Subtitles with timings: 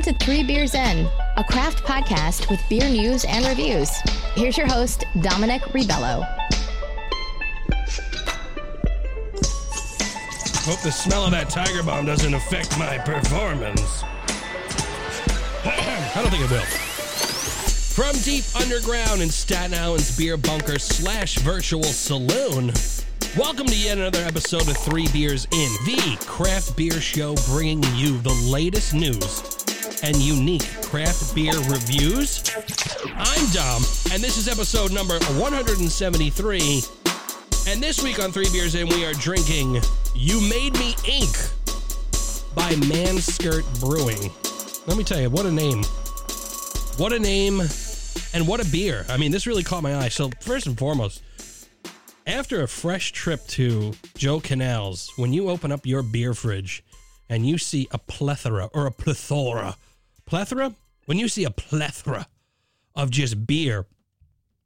[0.00, 1.06] Welcome to Three Beers In,
[1.36, 3.90] a craft podcast with beer news and reviews.
[4.34, 6.24] Here's your host, Dominic Ribello.
[10.64, 14.02] Hope the smell of that Tiger Bomb doesn't affect my performance.
[15.66, 16.60] I don't think it will.
[17.92, 22.72] From deep underground in Staten Island's beer bunker slash virtual saloon,
[23.36, 28.16] welcome to yet another episode of Three Beers In, the craft beer show bringing you
[28.20, 29.59] the latest news
[30.02, 32.42] and unique craft beer reviews.
[33.14, 33.82] I'm Dom,
[34.12, 36.82] and this is episode number 173.
[37.68, 39.80] And this week on Three Beers In, we are drinking
[40.14, 41.36] You Made Me Ink
[42.54, 44.30] by Manskirt Brewing.
[44.86, 45.82] Let me tell you, what a name.
[46.96, 47.60] What a name
[48.32, 49.04] and what a beer.
[49.08, 50.08] I mean, this really caught my eye.
[50.08, 51.22] So, first and foremost,
[52.26, 56.82] after a fresh trip to Joe Canals, when you open up your beer fridge
[57.28, 59.76] and you see a plethora or a plethora,
[60.30, 60.74] plethora?
[61.06, 62.26] When you see a plethora
[62.94, 63.86] of just beer,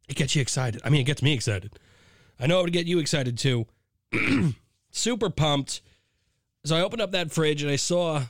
[0.09, 0.83] it gets you excited.
[0.85, 1.73] I mean, it gets me excited.
[2.39, 3.67] I know it would get you excited too.
[4.91, 5.81] Super pumped.
[6.65, 8.25] So I opened up that fridge and I saw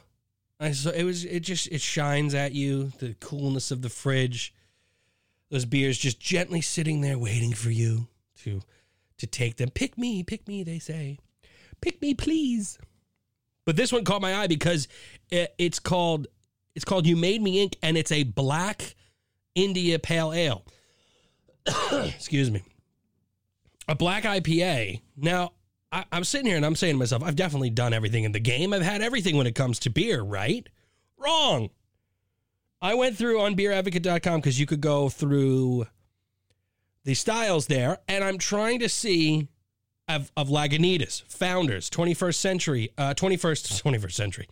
[0.61, 4.55] I saw it was it just it shines at you, the coolness of the fridge.
[5.51, 8.07] Those beers just gently sitting there waiting for you
[8.43, 8.63] to
[9.19, 9.71] to take them.
[9.71, 11.19] Pick me, pick me, they say.
[11.81, 12.79] Pick me, please.
[13.67, 14.89] But this one caught my eye because
[15.31, 16.29] it, it's called
[16.75, 18.95] it's called You Made Me Ink and it's a black
[19.55, 20.65] India Pale Ale.
[21.93, 22.63] Excuse me.
[23.89, 25.01] A black IPA.
[25.17, 25.53] Now,
[25.93, 28.41] I, I'm sitting here and I'm saying to myself, I've definitely done everything in the
[28.41, 28.73] game.
[28.73, 30.67] I've had everything when it comes to beer, right?
[31.17, 31.71] Wrong.
[32.83, 35.87] I went through on beeradvocate.com because you could go through
[37.05, 39.49] the styles there, and I'm trying to see
[40.09, 44.49] of, of Lagunitas, Founders, 21st Century, uh, 21st, 21st Century,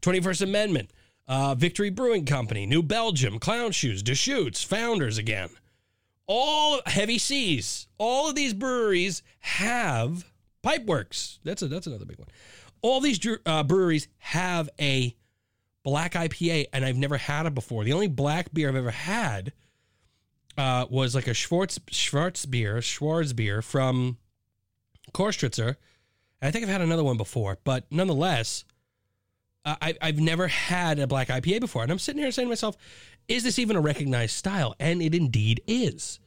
[0.00, 0.90] 21st Amendment,
[1.28, 5.50] uh, Victory Brewing Company, New Belgium, Clown Shoes, Deschutes, Founders again.
[6.26, 10.24] All Heavy Seas, all of these breweries have
[10.64, 11.38] Pipeworks.
[11.44, 12.28] That's a, that's another big one.
[12.82, 15.14] All these uh, breweries have a
[15.82, 17.84] black IPA, and I've never had it before.
[17.84, 19.52] The only black beer I've ever had
[20.56, 24.18] uh, was like a Schwartz Schwartz beer, Schwartz beer from
[25.12, 25.76] Köstritzer.
[26.42, 28.64] I think I've had another one before, but nonetheless,
[29.64, 31.82] I, I've never had a black IPA before.
[31.82, 32.76] And I'm sitting here saying to myself,
[33.28, 34.74] is this even a recognized style?
[34.78, 36.20] And it indeed is.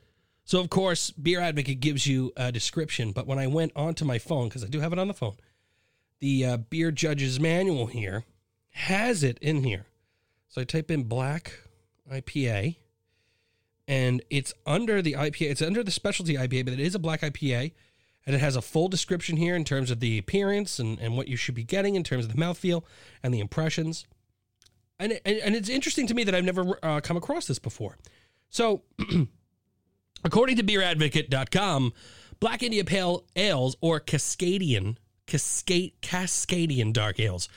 [0.44, 4.18] So, of course, Beer Advocate gives you a description, but when I went onto my
[4.18, 5.36] phone, because I do have it on the phone,
[6.20, 8.24] the uh, Beer Judge's Manual here
[8.70, 9.88] has it in here.
[10.47, 11.59] So I type in black
[12.12, 12.78] IPA,
[13.88, 17.22] and it's under the IPA, it's under the specialty IPA, but it is a black
[17.22, 17.74] IPA.
[18.28, 21.30] And it has a full description here in terms of the appearance and, and what
[21.30, 22.84] you should be getting in terms of the mouthfeel
[23.24, 24.06] and the impressions.
[25.00, 27.98] And, and, and it's interesting to me that I've never uh, come across this before.
[28.50, 28.84] So,
[30.26, 31.94] according to beeradvocate.com,
[32.40, 37.48] Black India Pale Ales or Cascadian, Cascade, Cascadian Dark Ales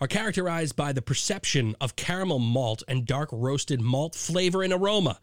[0.00, 5.18] are characterized by the perception of caramel malt and dark roasted malt flavor and aroma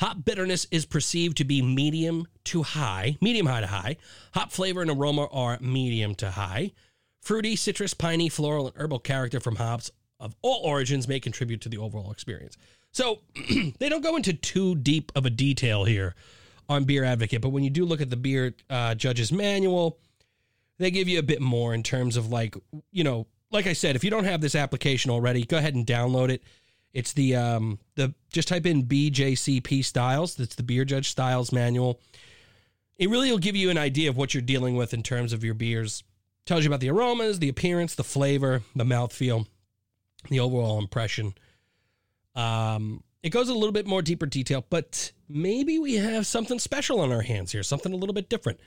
[0.00, 3.96] Hop bitterness is perceived to be medium to high, medium high to high.
[4.32, 6.72] Hop flavor and aroma are medium to high.
[7.20, 11.68] Fruity, citrus, piney, floral, and herbal character from hops of all origins may contribute to
[11.68, 12.56] the overall experience.
[12.92, 13.18] So
[13.78, 16.14] they don't go into too deep of a detail here
[16.66, 19.98] on Beer Advocate, but when you do look at the Beer uh, Judge's Manual,
[20.78, 22.56] they give you a bit more in terms of like,
[22.90, 25.86] you know, like I said, if you don't have this application already, go ahead and
[25.86, 26.42] download it.
[26.92, 30.34] It's the um the just type in BJCP styles.
[30.34, 32.00] That's the beer judge styles manual.
[32.98, 35.44] It really will give you an idea of what you're dealing with in terms of
[35.44, 36.02] your beers.
[36.46, 39.46] Tells you about the aromas, the appearance, the flavor, the mouthfeel,
[40.28, 41.34] the overall impression.
[42.34, 47.00] Um, it goes a little bit more deeper detail, but maybe we have something special
[47.00, 48.58] on our hands here, something a little bit different.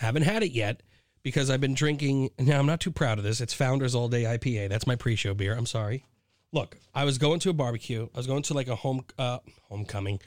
[0.00, 0.82] I haven't had it yet
[1.22, 2.30] because I've been drinking.
[2.38, 3.40] Now I'm not too proud of this.
[3.40, 4.68] It's Founders All Day IPA.
[4.68, 5.56] That's my pre-show beer.
[5.56, 6.04] I'm sorry
[6.52, 8.08] look, I was going to a barbecue.
[8.14, 9.38] I was going to like a home uh,
[9.68, 10.20] homecoming,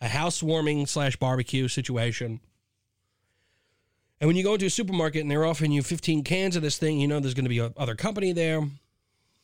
[0.00, 2.40] a housewarming slash barbecue situation.
[4.20, 6.76] And when you go into a supermarket and they're offering you 15 cans of this
[6.76, 8.62] thing, you know there's going to be a other company there.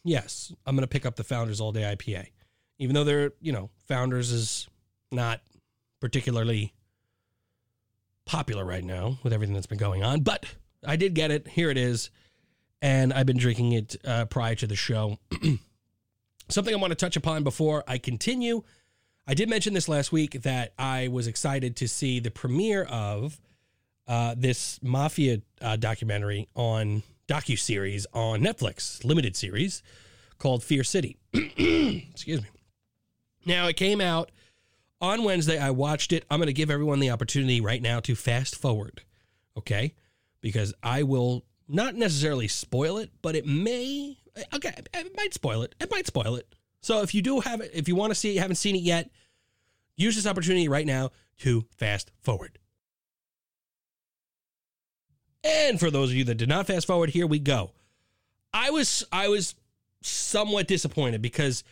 [0.05, 2.27] Yes, I'm going to pick up the Founders All Day IPA.
[2.79, 4.69] Even though they're, you know, Founders is
[5.11, 5.41] not
[6.01, 6.75] particularly
[8.27, 10.45] popular right now with everything that's been going on, but
[10.85, 11.49] I did get it.
[11.49, 12.11] Here it is.
[12.83, 15.19] And I've been drinking it uh, prior to the show.
[16.49, 18.63] Something I want to touch upon before I continue.
[19.27, 23.41] I did mention this last week that I was excited to see the premiere of
[24.07, 29.83] uh, this mafia uh, documentary on docu series on Netflix, limited series
[30.39, 31.17] called Fear City.
[31.33, 32.49] Excuse me.
[33.45, 34.31] Now, it came out
[35.01, 35.59] on Wednesday.
[35.59, 36.25] I watched it.
[36.31, 39.03] I'm going to give everyone the opportunity right now to fast forward,
[39.57, 39.95] okay?
[40.41, 44.19] Because I will not necessarily spoil it, but it may,
[44.55, 45.75] okay, it might spoil it.
[45.81, 46.55] It might spoil it.
[46.81, 48.77] So if you do have it, if you want to see it, you haven't seen
[48.77, 49.11] it yet,
[49.97, 52.59] use this opportunity right now to fast forward.
[55.43, 57.73] And for those of you that did not fast forward, here we go.
[58.53, 59.55] I was I was
[60.03, 61.63] somewhat disappointed because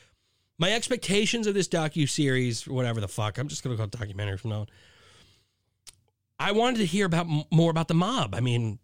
[0.58, 4.38] my expectations of this docu series, whatever the fuck, I'm just gonna call it documentary
[4.38, 4.66] from now on.
[6.38, 8.34] I wanted to hear about more about the mob.
[8.34, 8.78] I mean,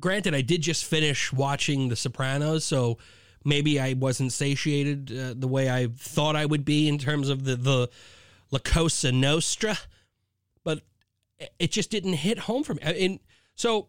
[0.00, 2.98] granted, I did just finish watching The Sopranos, so
[3.44, 7.44] maybe I wasn't satiated uh, the way I thought I would be in terms of
[7.44, 7.90] the the
[8.50, 9.78] La Cosa Nostra,
[10.62, 10.82] but
[11.58, 12.82] it just didn't hit home for me.
[12.82, 13.20] And
[13.54, 13.88] so,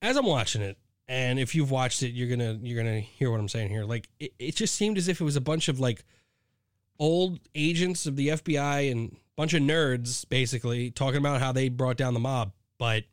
[0.00, 3.40] as I'm watching it, and if you've watched it, you're gonna you're gonna hear what
[3.40, 3.84] I'm saying here.
[3.84, 6.04] Like it, it just seemed as if it was a bunch of like
[6.98, 11.96] old agents of the FBI and bunch of nerds basically talking about how they brought
[11.96, 13.04] down the mob, but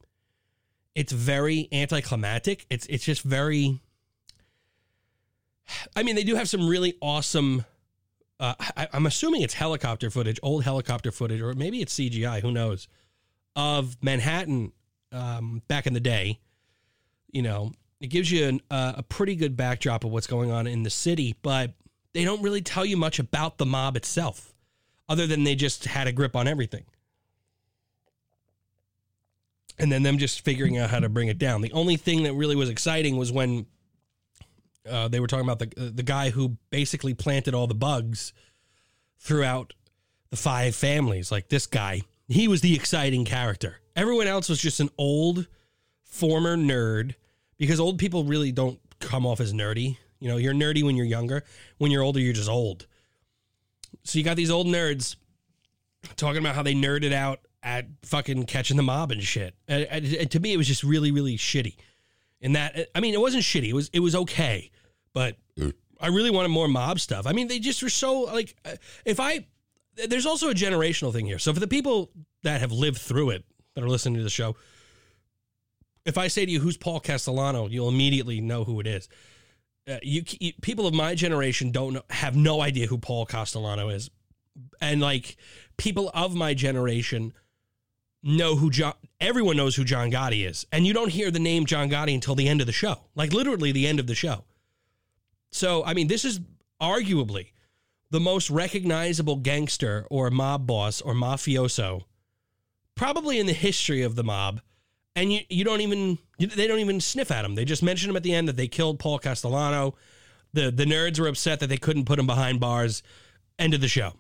[0.95, 2.65] it's very anticlimactic.
[2.69, 3.79] It's it's just very
[5.95, 7.65] I mean, they do have some really awesome.
[8.39, 12.41] Uh, I, am assuming it's helicopter footage, old helicopter footage, or maybe it's CGI.
[12.41, 12.87] Who knows?
[13.55, 14.71] Of Manhattan
[15.11, 16.39] um, back in the day.
[17.31, 20.67] You know, it gives you an, uh, a pretty good backdrop of what's going on
[20.67, 21.73] in the city, but
[22.13, 24.53] they don't really tell you much about the mob itself,
[25.07, 26.85] other than they just had a grip on everything.
[29.79, 31.61] And then them just figuring out how to bring it down.
[31.61, 33.65] The only thing that really was exciting was when
[34.89, 38.33] uh, they were talking about the the guy who basically planted all the bugs
[39.19, 39.73] throughout
[40.29, 41.31] the five families.
[41.31, 43.77] Like this guy, he was the exciting character.
[43.95, 45.47] Everyone else was just an old
[46.03, 47.15] former nerd
[47.57, 49.97] because old people really don't come off as nerdy.
[50.19, 51.43] You know, you're nerdy when you're younger.
[51.77, 52.87] When you're older, you're just old.
[54.03, 55.15] So you got these old nerds
[56.15, 59.55] talking about how they nerded out at fucking catching the mob and shit.
[59.67, 61.75] And, and, and to me, it was just really, really shitty.
[62.41, 63.69] In that, I mean, it wasn't shitty.
[63.69, 64.71] It was, it was okay
[65.13, 65.35] but
[65.99, 67.27] I really wanted more mob stuff.
[67.27, 68.75] I mean, they just were so like, uh,
[69.05, 69.45] if I,
[70.07, 71.39] there's also a generational thing here.
[71.39, 72.09] So for the people
[72.43, 73.43] that have lived through it
[73.75, 74.55] that are listening to the show,
[76.05, 79.09] if I say to you, who's Paul Castellano, you'll immediately know who it is.
[79.87, 83.89] Uh, you, you, people of my generation don't know, have no idea who Paul Castellano
[83.89, 84.09] is,
[84.79, 85.35] and like
[85.77, 87.33] people of my generation
[88.23, 88.93] know who John.
[89.19, 92.35] Everyone knows who John Gotti is, and you don't hear the name John Gotti until
[92.35, 94.43] the end of the show, like literally the end of the show.
[95.51, 96.39] So, I mean, this is
[96.81, 97.51] arguably
[98.11, 102.03] the most recognizable gangster or mob boss or mafioso
[102.99, 104.59] probably in the history of the mob.
[105.15, 107.55] And you, you don't even, they don't even sniff at him.
[107.55, 109.95] They just mention him at the end that they killed Paul Castellano.
[110.51, 113.01] The, the nerds were upset that they couldn't put him behind bars.
[113.57, 114.13] End of the show.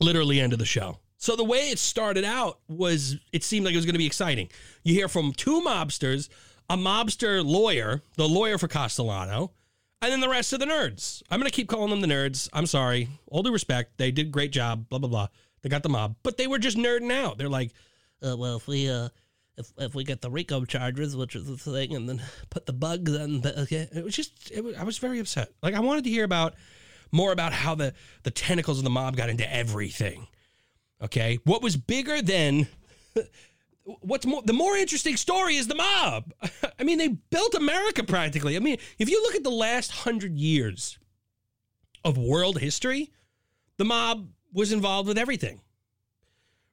[0.00, 0.98] Literally, end of the show.
[1.22, 4.06] So the way it started out was, it seemed like it was going to be
[4.06, 4.48] exciting.
[4.82, 6.28] You hear from two mobsters,
[6.68, 9.52] a mobster lawyer, the lawyer for Castellano,
[10.00, 11.22] and then the rest of the nerds.
[11.30, 12.48] I'm going to keep calling them the nerds.
[12.52, 13.08] I'm sorry.
[13.28, 13.98] All due respect.
[13.98, 15.28] They did great job, blah, blah, blah.
[15.62, 17.38] They got the mob, but they were just nerding out.
[17.38, 17.70] They're like,
[18.20, 19.10] uh, well, if we, uh,
[19.56, 22.72] if, if we get the RICO charges, which is the thing, and then put the
[22.72, 23.88] bugs on, the, okay.
[23.94, 25.52] it was just, it was, I was very upset.
[25.62, 26.54] Like, I wanted to hear about
[27.12, 30.26] more about how the, the tentacles of the mob got into everything.
[31.02, 31.38] Okay.
[31.44, 32.68] What was bigger than
[33.84, 36.32] what's more the more interesting story is the mob.
[36.78, 38.56] I mean, they built America practically.
[38.56, 40.98] I mean, if you look at the last hundred years
[42.04, 43.10] of world history,
[43.76, 45.60] the mob was involved with everything.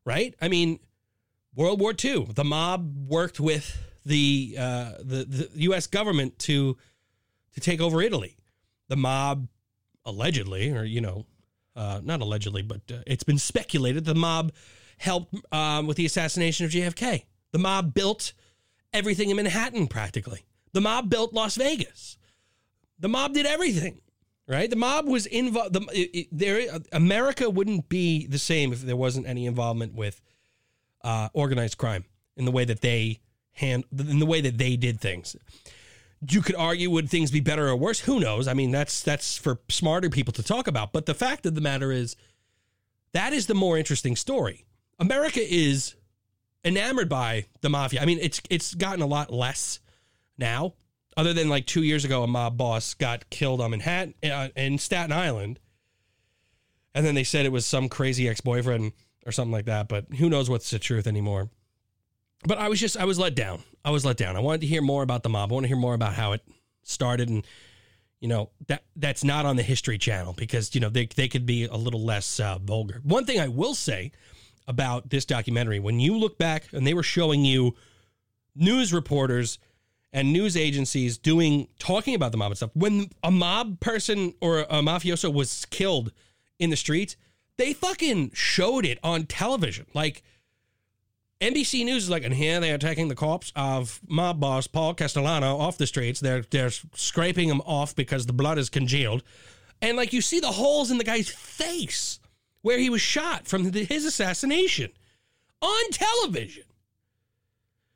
[0.06, 0.34] Right?
[0.42, 0.80] I mean,
[1.56, 5.88] World War II, the mob worked with the uh, the the U.S.
[5.88, 6.78] government to
[7.54, 8.38] to take over Italy.
[8.88, 9.48] The mob
[10.06, 11.26] allegedly, or you know,
[11.80, 14.52] uh, not allegedly, but uh, it's been speculated the mob
[14.98, 17.24] helped um, with the assassination of JFK.
[17.52, 18.34] The mob built
[18.94, 20.46] everything in Manhattan practically.
[20.74, 22.18] The mob built Las Vegas.
[23.00, 24.02] The mob did everything,
[24.46, 24.70] right?
[24.70, 25.74] The mob was involved.
[25.74, 30.22] The, there, America wouldn't be the same if there wasn't any involvement with
[31.02, 32.04] uh, organized crime
[32.36, 33.22] in the way that they
[33.54, 35.38] hand in the way that they did things.
[36.28, 38.02] You could argue would things be better or worse?
[38.02, 38.48] Who knows?
[38.48, 40.92] I mean, that's that's for smarter people to talk about.
[40.92, 42.16] But the fact of the matter is,
[43.14, 44.66] that is the more interesting story.
[45.00, 45.96] America is
[46.64, 48.02] enamored by the mafia.
[48.02, 49.80] I mean, it's it's gotten a lot less
[50.38, 50.74] now.
[51.18, 54.78] Other than like two years ago, a mob boss got killed on Manhattan uh, in
[54.78, 55.60] Staten Island,
[56.94, 58.94] and then they said it was some crazy ex boyfriend
[59.26, 59.88] or something like that.
[59.88, 61.50] But who knows what's the truth anymore?
[62.44, 63.64] But I was just I was let down.
[63.84, 64.36] I was let down.
[64.36, 65.52] I wanted to hear more about the mob.
[65.52, 66.42] I want to hear more about how it
[66.84, 67.46] started and
[68.20, 71.46] you know that that's not on the History Channel because you know they they could
[71.46, 73.02] be a little less uh, vulgar.
[73.04, 74.12] One thing I will say
[74.68, 77.76] about this documentary, when you look back and they were showing you
[78.56, 79.58] news reporters
[80.12, 84.60] and news agencies doing talking about the mob and stuff, when a mob person or
[84.62, 86.12] a mafioso was killed
[86.60, 87.16] in the streets,
[87.58, 90.24] they fucking showed it on television, like
[91.42, 95.58] NBC News is like, and here they're taking the corpse of mob boss Paul Castellano
[95.58, 96.20] off the streets.
[96.20, 99.24] They're they're scraping him off because the blood is congealed,
[99.82, 102.20] and like you see the holes in the guy's face
[102.62, 104.92] where he was shot from the, his assassination
[105.62, 106.64] on television.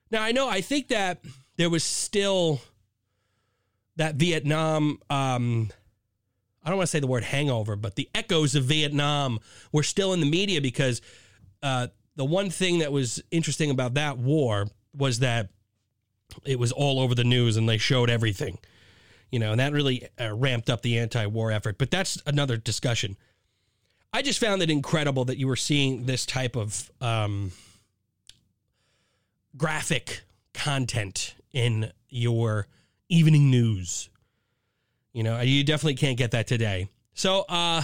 [0.09, 1.21] Now I know I think that
[1.57, 2.61] there was still
[3.97, 4.99] that Vietnam.
[5.09, 5.69] Um,
[6.63, 9.39] I don't want to say the word hangover, but the echoes of Vietnam
[9.73, 11.01] were still in the media because.
[11.61, 15.49] Uh, the one thing that was interesting about that war was that
[16.45, 18.57] it was all over the news and they showed everything,
[19.31, 21.77] you know, and that really uh, ramped up the anti-war effort.
[21.77, 23.17] But that's another discussion.
[24.11, 27.51] I just found it incredible that you were seeing this type of um,
[29.57, 30.21] graphic
[30.53, 32.67] content in your
[33.09, 34.09] evening news.
[35.13, 36.89] You know, you definitely can't get that today.
[37.13, 37.83] So uh,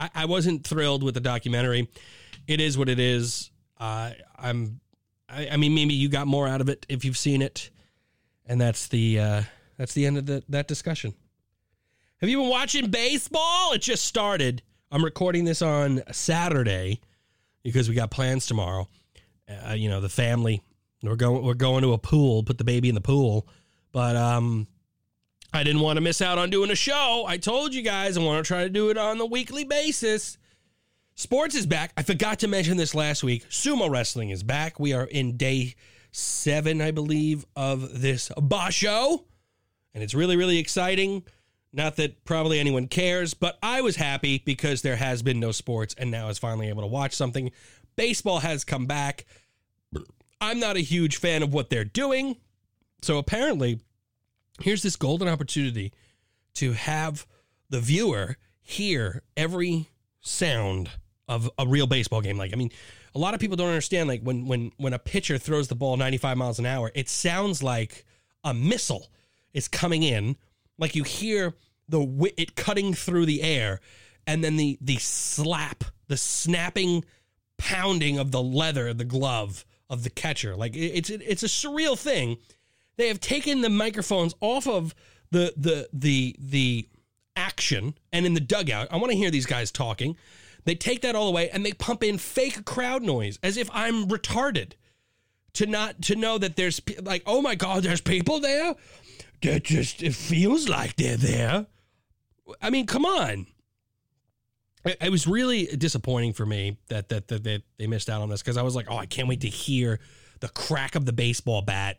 [0.00, 1.88] I, I wasn't thrilled with the documentary
[2.46, 3.50] it is what it is.
[3.78, 4.80] Uh, I'm,
[5.28, 7.70] I, I, mean, maybe you got more out of it if you've seen it,
[8.46, 9.42] and that's the uh,
[9.76, 11.14] that's the end of the, that discussion.
[12.18, 13.72] Have you been watching baseball?
[13.72, 14.62] It just started.
[14.90, 17.00] I'm recording this on Saturday
[17.62, 18.88] because we got plans tomorrow.
[19.48, 20.62] Uh, you know, the family
[21.04, 23.46] we're going we're going to a pool, put the baby in the pool,
[23.92, 24.66] but um,
[25.52, 27.24] I didn't want to miss out on doing a show.
[27.26, 30.38] I told you guys I want to try to do it on the weekly basis.
[31.16, 31.92] Sports is back.
[31.96, 33.48] I forgot to mention this last week.
[33.48, 34.80] Sumo wrestling is back.
[34.80, 35.76] We are in day
[36.10, 39.24] seven, I believe, of this basho.
[39.94, 41.22] And it's really, really exciting.
[41.72, 45.94] Not that probably anyone cares, but I was happy because there has been no sports
[45.96, 47.52] and now is finally able to watch something.
[47.94, 49.24] Baseball has come back.
[50.40, 52.36] I'm not a huge fan of what they're doing.
[53.02, 53.80] So apparently,
[54.60, 55.92] here's this golden opportunity
[56.54, 57.26] to have
[57.70, 59.90] the viewer hear every
[60.20, 60.90] sound
[61.28, 62.36] of a real baseball game.
[62.36, 62.70] Like, I mean,
[63.14, 64.08] a lot of people don't understand.
[64.08, 67.62] Like when when when a pitcher throws the ball 95 miles an hour, it sounds
[67.62, 68.04] like
[68.42, 69.10] a missile
[69.52, 70.36] is coming in.
[70.78, 71.54] Like you hear
[71.88, 73.80] the it cutting through the air,
[74.26, 77.04] and then the the slap, the snapping,
[77.56, 80.56] pounding of the leather, the glove of the catcher.
[80.56, 82.38] Like it's it's a surreal thing.
[82.96, 84.94] They have taken the microphones off of
[85.30, 86.88] the the the the
[87.36, 88.88] action and in the dugout.
[88.90, 90.16] I want to hear these guys talking.
[90.64, 94.06] They take that all away and they pump in fake crowd noise as if I'm
[94.08, 94.72] retarded
[95.54, 98.74] to not to know that there's like oh my god there's people there?
[99.42, 101.66] That just it feels like they're there.
[102.62, 103.46] I mean come on.
[104.84, 108.28] It, it was really disappointing for me that that, that they, they missed out on
[108.28, 110.00] this because i was like oh i can't wait to hear
[110.40, 111.98] the crack of the baseball bat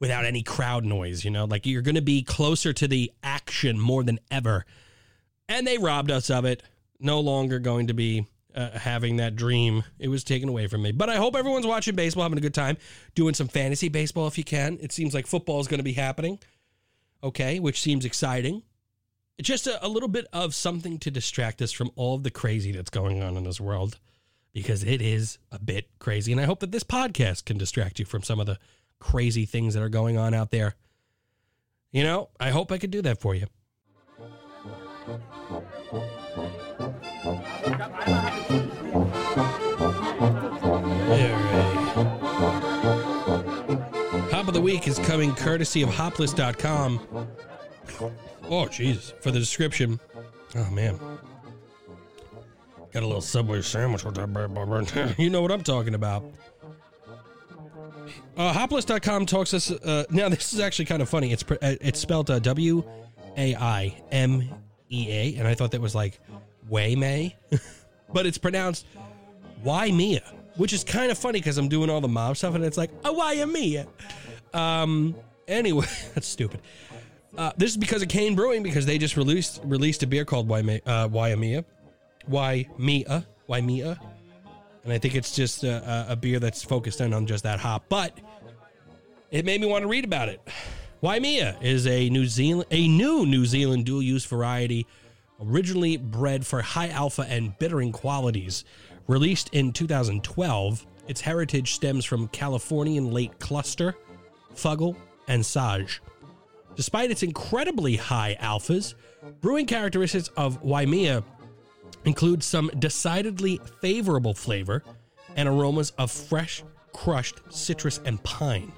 [0.00, 1.44] without any crowd noise you know?
[1.44, 4.64] Like you're going to be closer to the action more than ever.
[5.48, 6.62] And they robbed us of it
[7.02, 9.84] no longer going to be uh, having that dream.
[9.98, 10.92] It was taken away from me.
[10.92, 12.76] But I hope everyone's watching baseball, having a good time,
[13.14, 14.78] doing some fantasy baseball if you can.
[14.80, 16.38] It seems like football is going to be happening.
[17.24, 18.62] Okay, which seems exciting.
[19.38, 22.30] It's just a, a little bit of something to distract us from all of the
[22.30, 23.98] crazy that's going on in this world
[24.52, 26.32] because it is a bit crazy.
[26.32, 28.58] And I hope that this podcast can distract you from some of the
[28.98, 30.74] crazy things that are going on out there.
[31.90, 33.46] You know, I hope I could do that for you.
[44.30, 47.28] Hop of the week is coming courtesy of hoplist.com.
[48.50, 49.14] Oh, Jesus.
[49.20, 50.00] For the description.
[50.56, 50.98] Oh, man.
[52.92, 55.14] Got a little Subway sandwich with that.
[55.18, 56.24] you know what I'm talking about.
[58.36, 59.70] Uh, hoplist.com talks us.
[59.70, 61.32] Uh, now, this is actually kind of funny.
[61.32, 62.82] It's uh, it's spelled uh, W
[63.36, 64.48] A I M
[64.90, 66.18] E A, and I thought that was like
[66.68, 67.36] Way May,
[68.12, 68.86] but it's pronounced
[69.62, 70.22] Why Waimea,
[70.56, 72.90] which is kind of funny because I'm doing all the mob stuff and it's like
[73.04, 73.86] a Waimea.
[74.52, 75.14] Um,
[75.48, 76.60] anyway, that's stupid.
[77.36, 80.48] Uh, this is because of Kane Brewing because they just released released a beer called
[80.48, 81.64] Waimea, uh, Waimea,
[82.28, 83.98] Waimea, Waimea,
[84.84, 87.84] and I think it's just a, a beer that's focused in on just that hop.
[87.88, 88.18] But
[89.30, 90.46] it made me want to read about it.
[91.00, 94.86] Waimea is a New Zealand, a new New Zealand dual use variety
[95.42, 98.64] originally bred for high alpha and bittering qualities.
[99.06, 103.96] Released in 2012, its heritage stems from Californian late cluster,
[104.54, 104.96] Fuggle,
[105.28, 106.00] and Sage.
[106.76, 108.94] Despite its incredibly high alphas,
[109.40, 111.22] brewing characteristics of Waimea
[112.04, 114.82] include some decidedly favorable flavor
[115.36, 118.72] and aromas of fresh, crushed citrus and pine.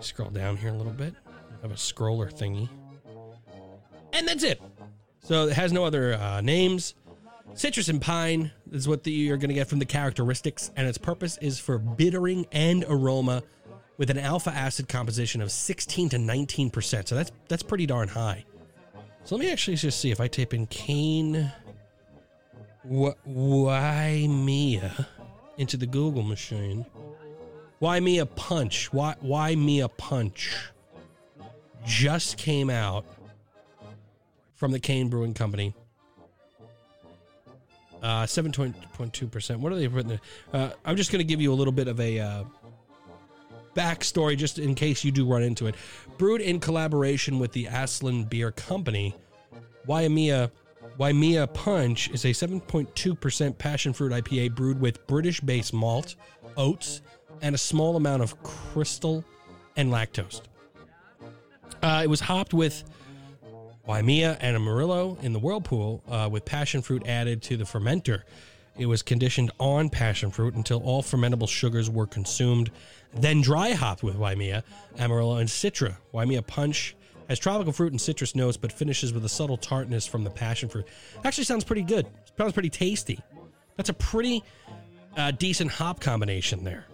[0.00, 1.14] Scroll down here a little bit.
[1.26, 2.68] I have a scroller thingy.
[4.12, 4.60] And that's it.
[5.26, 6.94] So it has no other uh, names.
[7.54, 10.98] Citrus and pine is what the, you're going to get from the characteristics, and its
[10.98, 13.42] purpose is for bittering and aroma
[13.96, 17.08] with an alpha acid composition of 16 to 19 percent.
[17.08, 18.44] So that's that's pretty darn high.
[19.24, 21.50] So let me actually just see if I type in Kane
[22.84, 25.08] Why Waimea
[25.58, 26.86] into the Google machine.
[27.80, 28.92] Waimea Punch?
[28.92, 30.56] Why Waimea Punch?
[31.84, 33.04] Just came out
[34.56, 35.74] from the Kane Brewing Company.
[38.02, 39.56] Uh, 7.2%.
[39.56, 40.20] What are they putting there?
[40.52, 42.44] Uh, I'm just going to give you a little bit of a uh,
[43.74, 45.74] backstory just in case you do run into it.
[46.18, 49.14] Brewed in collaboration with the Aslan Beer Company,
[49.86, 50.50] Waimea
[50.98, 56.16] Waimea Punch is a 7.2% passion fruit IPA brewed with British based malt,
[56.56, 57.02] oats,
[57.42, 59.22] and a small amount of crystal
[59.76, 60.40] and lactose.
[61.82, 62.82] Uh, it was hopped with
[63.86, 68.22] Waimea and Amarillo in the whirlpool uh, with passion fruit added to the fermenter.
[68.78, 72.70] It was conditioned on passion fruit until all fermentable sugars were consumed,
[73.14, 74.64] then dry hopped with Waimea,
[74.98, 75.96] Amarillo, and Citra.
[76.12, 76.94] Waimea Punch
[77.28, 80.68] has tropical fruit and citrus notes, but finishes with a subtle tartness from the passion
[80.68, 80.86] fruit.
[81.24, 82.06] Actually, sounds pretty good.
[82.36, 83.18] Sounds pretty tasty.
[83.76, 84.42] That's a pretty
[85.16, 86.86] uh, decent hop combination there.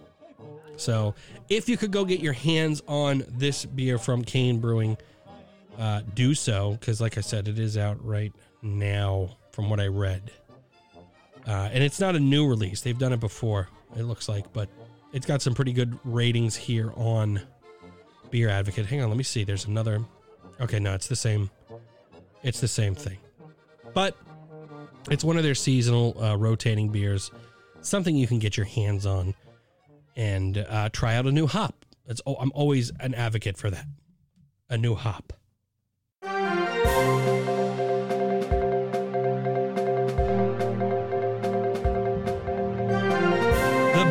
[0.75, 1.13] So,
[1.49, 4.97] if you could go get your hands on this beer from Kane Brewing,
[5.77, 9.87] uh, do so because, like I said, it is out right now from what I
[9.87, 10.31] read.
[11.45, 13.69] Uh, and it's not a new release; they've done it before.
[13.95, 14.69] It looks like, but
[15.11, 17.41] it's got some pretty good ratings here on
[18.31, 18.85] Beer Advocate.
[18.85, 19.43] Hang on, let me see.
[19.43, 20.01] There's another.
[20.61, 21.49] Okay, no, it's the same.
[22.43, 23.17] It's the same thing,
[23.93, 24.17] but
[25.09, 27.31] it's one of their seasonal uh, rotating beers.
[27.81, 29.33] Something you can get your hands on
[30.15, 31.85] and uh, try out a new hop.
[32.07, 33.85] It's, I'm always an advocate for that.
[34.69, 35.33] A new hop.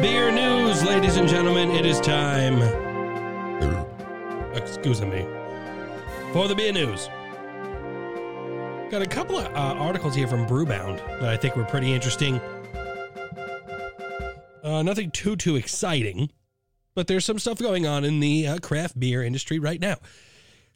[0.03, 2.61] Beer news, ladies and gentlemen, it is time.
[4.53, 5.25] Excuse me.
[6.33, 7.09] For the beer news.
[8.91, 12.41] Got a couple of uh, articles here from Brewbound that I think were pretty interesting.
[14.65, 16.33] Uh, nothing too too exciting,
[16.97, 19.99] but there's some stuff going on in the uh, craft beer industry right now.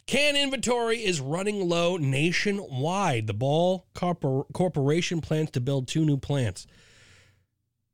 [0.07, 3.27] Can inventory is running low nationwide.
[3.27, 6.69] The Ball Corpor- Corporation plans to build two new plants.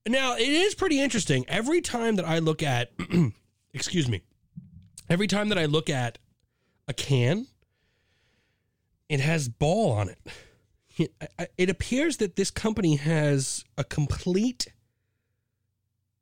[0.07, 1.45] Now, it is pretty interesting.
[1.49, 2.91] Every time that I look at,
[3.75, 4.23] excuse me,
[5.09, 6.19] every time that I look at
[6.88, 7.47] a can,
[9.09, 10.19] it has Ball on it.
[10.99, 11.15] It,
[11.57, 14.67] it appears that this company has a complete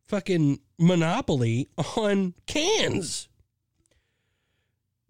[0.07, 3.29] fucking monopoly on cans.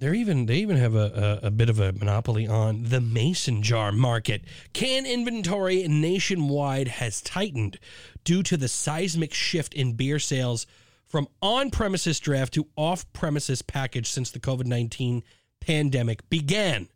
[0.01, 3.63] They're even they even have a, a, a, bit of a monopoly on the mason
[3.63, 4.43] jar market.
[4.73, 7.79] Can inventory nationwide has tightened
[8.25, 10.67] due to the seismic shift in beer sales
[11.07, 15.23] from on-premises draft to off-premises package since the COVID-19
[15.61, 16.89] pandemic began.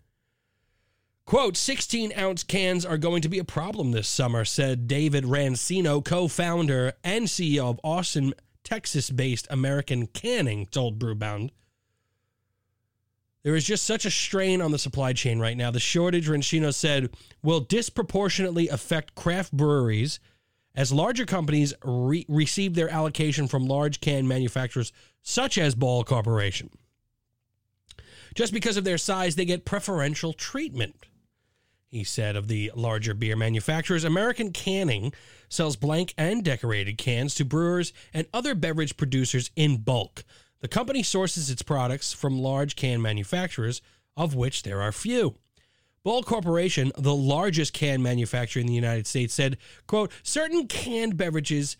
[1.26, 6.02] Quote, 16 ounce cans are going to be a problem this summer, said David Racino,
[6.02, 11.50] co founder and CEO of Austin, Texas based American Canning, told Brewbound.
[13.44, 15.70] There is just such a strain on the supply chain right now.
[15.70, 17.10] The shortage, Racino said,
[17.42, 20.18] will disproportionately affect craft breweries
[20.74, 26.70] as larger companies re- receive their allocation from large can manufacturers such as Ball Corporation.
[28.34, 30.96] Just because of their size, they get preferential treatment.
[31.86, 35.12] He said of the larger beer manufacturers, American Canning
[35.48, 40.24] sells blank and decorated cans to brewers and other beverage producers in bulk.
[40.64, 43.82] The company sources its products from large can manufacturers,
[44.16, 45.34] of which there are few.
[46.02, 51.76] Ball Corporation, the largest can manufacturer in the United States, said, quote, certain canned beverages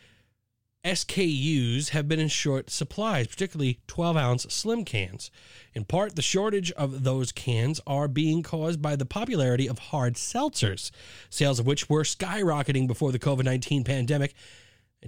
[0.85, 5.31] SKUs have been in short supplies, particularly 12 ounce slim cans.
[5.73, 10.17] In part, the shortage of those cans are being caused by the popularity of hard
[10.17, 10.91] seltzers,
[11.31, 14.35] sales of which were skyrocketing before the COVID 19 pandemic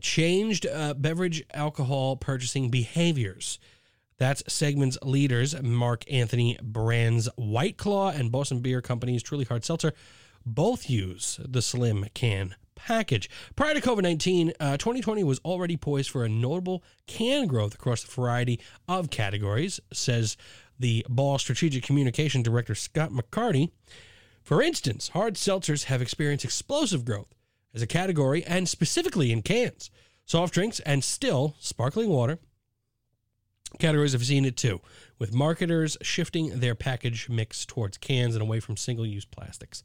[0.01, 3.59] changed uh, beverage alcohol purchasing behaviors.
[4.19, 9.93] That's segment's leaders, Mark Anthony Brands White Claw and Boston Beer Company's Truly Hard Seltzer,
[10.45, 13.29] both use the slim can package.
[13.57, 18.05] Prior to COVID 19, uh, 2020 was already poised for a notable can growth across
[18.05, 20.37] a variety of categories, says
[20.79, 23.71] the Ball Strategic Communication Director, Scott McCarty.
[24.43, 27.35] For instance, hard seltzers have experienced explosive growth
[27.77, 29.91] as a category and specifically in cans.
[30.25, 32.41] Soft drinks and still sparkling water
[33.79, 34.81] categories have seen it too,
[35.19, 39.85] with marketers shifting their package mix towards cans and away from single use plastics.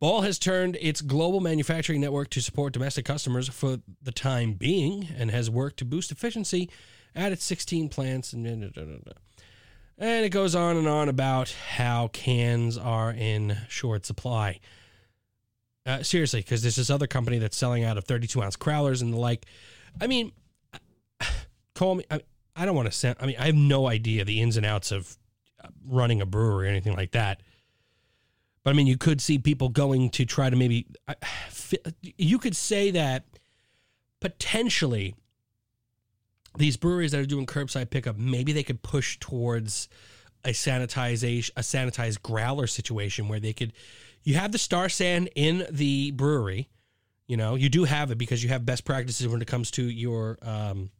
[0.00, 5.08] Ball has turned its global manufacturing network to support domestic customers for the time being
[5.16, 6.68] and has worked to boost efficiency
[7.14, 8.34] at its 16 plants.
[8.34, 14.60] And, and it goes on and on about how cans are in short supply.
[15.86, 19.12] Uh, seriously, because there's this other company that's selling out of 32 ounce crowlers and
[19.12, 19.46] the like.
[20.00, 20.32] I mean,
[21.74, 22.04] call me.
[22.10, 22.20] I,
[22.56, 23.16] I don't want to send.
[23.20, 25.16] I mean, I have no idea the ins and outs of
[25.86, 27.40] running a brewery or anything like that.
[28.64, 30.86] But I mean, you could see people going to try to maybe.
[32.02, 33.24] You could say that
[34.20, 35.14] potentially
[36.56, 39.88] these breweries that are doing curbside pickup, maybe they could push towards
[40.44, 43.72] a sanitization, a sanitized growler situation where they could.
[44.26, 46.68] You have the Star San in the brewery.
[47.26, 49.82] You know, you do have it because you have best practices when it comes to
[49.82, 50.90] your um,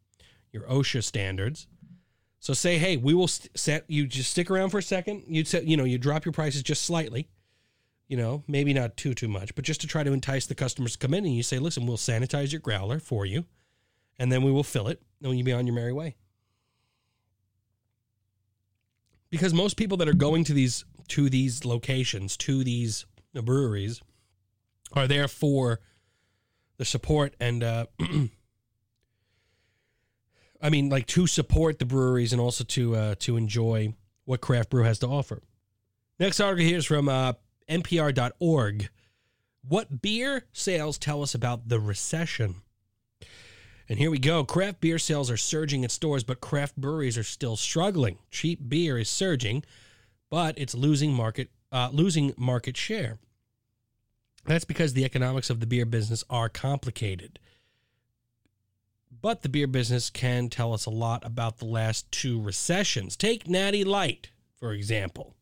[0.52, 1.66] your OSHA standards.
[2.40, 5.24] So say, hey, we will set you just stick around for a second.
[5.26, 7.28] You set, you know, you drop your prices just slightly
[8.08, 10.92] you know, maybe not too too much, but just to try to entice the customers
[10.92, 13.44] to come in and you say, "Listen, we'll sanitize your growler for you,
[14.18, 16.14] and then we will fill it, and you'll be on your merry way."
[19.28, 23.06] Because most people that are going to these to these locations, to these
[23.42, 24.00] breweries,
[24.92, 25.80] are there for
[26.76, 27.86] the support and uh,
[30.60, 33.94] I mean, like to support the breweries and also to uh, to enjoy
[34.24, 35.42] what craft brew has to offer.
[36.18, 37.34] Next article here is from uh,
[37.68, 38.88] NPR.org.
[39.68, 42.56] What beer sales tell us about the recession?
[43.88, 44.44] And here we go.
[44.44, 48.18] Craft beer sales are surging in stores, but craft breweries are still struggling.
[48.30, 49.62] Cheap beer is surging,
[50.30, 53.18] but it's losing market uh, losing market share.
[54.46, 57.38] That's because the economics of the beer business are complicated.
[59.20, 63.16] But the beer business can tell us a lot about the last two recessions.
[63.16, 65.34] Take Natty Light, for example.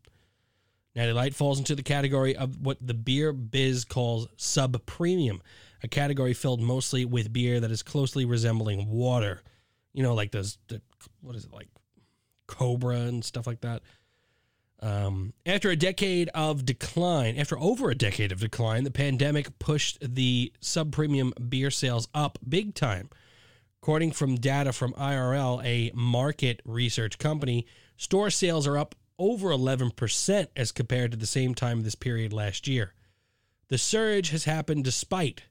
[0.95, 5.43] Natty Light falls into the category of what the beer biz calls sub premium,
[5.83, 9.43] a category filled mostly with beer that is closely resembling water.
[9.93, 10.81] You know, like those, the,
[11.21, 11.69] what is it, like
[12.47, 13.83] Cobra and stuff like that.
[14.85, 19.97] Um, after a decade of decline, after over a decade of decline, the pandemic pushed
[20.03, 23.09] the sub premium beer sales up big time.
[23.83, 27.67] According from data from IRL, a market research company,
[27.97, 32.69] store sales are up over 11% as compared to the same time this period last
[32.69, 32.93] year.
[33.69, 35.45] The surge has happened despite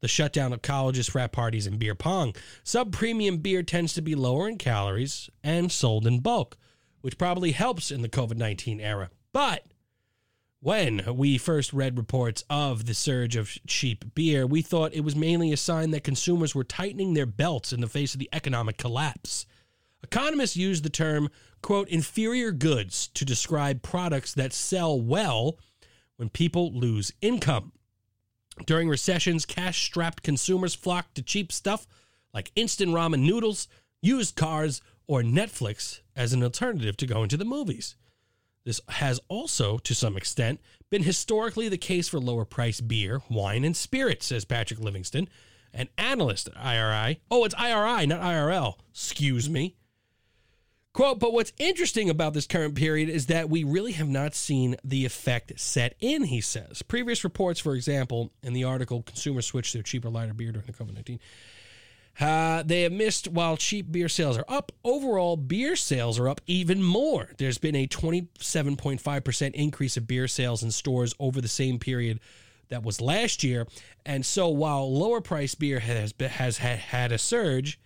[0.00, 2.34] the shutdown of colleges, frat parties, and beer pong.
[2.64, 6.56] Sub premium beer tends to be lower in calories and sold in bulk,
[7.04, 9.10] which probably helps in the COVID 19 era.
[9.30, 9.66] But
[10.60, 15.14] when we first read reports of the surge of cheap beer, we thought it was
[15.14, 18.78] mainly a sign that consumers were tightening their belts in the face of the economic
[18.78, 19.44] collapse.
[20.02, 21.28] Economists use the term,
[21.60, 25.58] quote, inferior goods to describe products that sell well
[26.16, 27.72] when people lose income.
[28.64, 31.86] During recessions, cash strapped consumers flock to cheap stuff
[32.32, 33.68] like instant ramen noodles,
[34.00, 37.96] used cars, or Netflix as an alternative to going to the movies.
[38.64, 43.64] This has also, to some extent, been historically the case for lower priced beer, wine,
[43.64, 45.28] and spirits, says Patrick Livingston,
[45.74, 47.20] an analyst at IRI.
[47.30, 48.74] Oh, it's IRI, not IRL.
[48.90, 49.76] Excuse me.
[50.94, 54.76] Quote, but what's interesting about this current period is that we really have not seen
[54.84, 56.82] the effect set in, he says.
[56.82, 60.72] Previous reports, for example, in the article, consumers switched to cheaper, lighter beer during the
[60.72, 61.18] COVID 19.
[62.20, 64.72] Uh, they have missed while cheap beer sales are up.
[64.84, 67.30] Overall, beer sales are up even more.
[67.38, 72.20] There's been a 27.5% increase of beer sales in stores over the same period
[72.68, 73.66] that was last year.
[74.06, 77.80] And so while lower price beer has, has had a surge,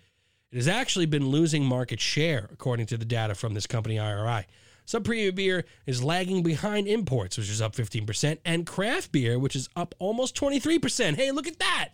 [0.50, 4.46] it has actually been losing market share, according to the data from this company, IRI.
[4.84, 9.54] Sub premium beer is lagging behind imports, which is up 15%, and craft beer, which
[9.54, 11.16] is up almost 23%.
[11.16, 11.90] Hey, look at that!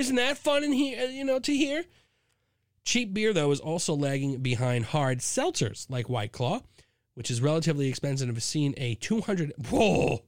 [0.00, 1.84] Isn't that fun in here, you know, to hear?
[2.86, 6.62] Cheap beer, though, is also lagging behind hard seltzers like White Claw,
[7.12, 10.22] which is relatively expensive and has seen a 200 whoa,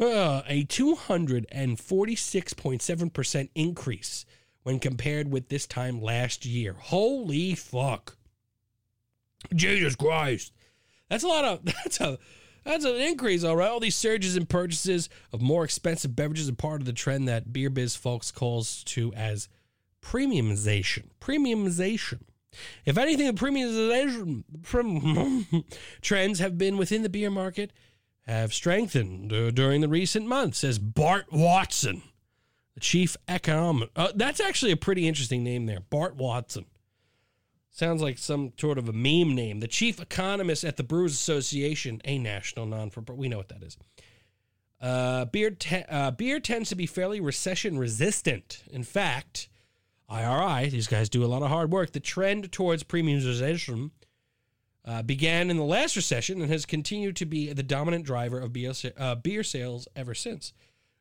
[0.00, 4.24] uh, a 246.7% increase
[4.62, 6.72] when compared with this time last year.
[6.72, 8.16] Holy fuck.
[9.54, 10.54] Jesus Christ.
[11.10, 12.18] That's a lot of that's a
[12.68, 13.70] that's an increase, all right.
[13.70, 17.50] All these surges in purchases of more expensive beverages are part of the trend that
[17.50, 19.48] beer biz folks calls to as
[20.02, 21.04] premiumization.
[21.18, 22.24] Premiumization.
[22.84, 24.44] If anything, the premiumization
[26.02, 27.72] trends have been within the beer market
[28.26, 32.02] have strengthened uh, during the recent months, says Bart Watson,
[32.74, 33.88] the chief economic.
[33.96, 36.66] Uh, that's actually a pretty interesting name there, Bart Watson.
[37.70, 39.60] Sounds like some sort of a meme name.
[39.60, 43.62] The chief economist at the Brewers Association, a national non for we know what that
[43.62, 43.76] is.
[44.80, 48.62] Uh, beer, te- uh, beer tends to be fairly recession resistant.
[48.70, 49.48] In fact,
[50.10, 51.92] IRI, these guys do a lot of hard work.
[51.92, 53.90] The trend towards premiumization
[54.84, 58.52] uh, began in the last recession and has continued to be the dominant driver of
[58.52, 60.52] beer, uh, beer sales ever since.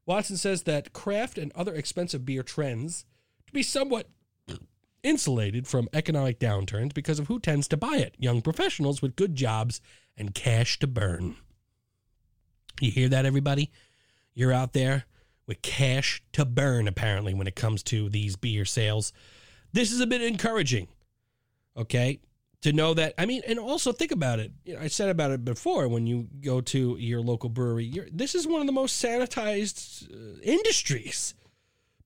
[0.05, 3.05] Watson says that craft and other expensive beer trends
[3.45, 4.09] to be somewhat
[5.07, 9.35] insulated from economic downturns because of who tends to buy it young professionals with good
[9.35, 9.79] jobs
[10.17, 11.37] and cash to burn.
[12.81, 13.71] You hear that, everybody?
[14.33, 15.05] You're out there
[15.47, 19.13] with cash to burn, apparently, when it comes to these beer sales.
[19.71, 20.87] This is a bit encouraging,
[21.75, 22.19] okay?
[22.63, 24.51] To know that, I mean, and also think about it.
[24.65, 28.35] You know, I said about it before when you go to your local brewery, this
[28.35, 31.33] is one of the most sanitized uh, industries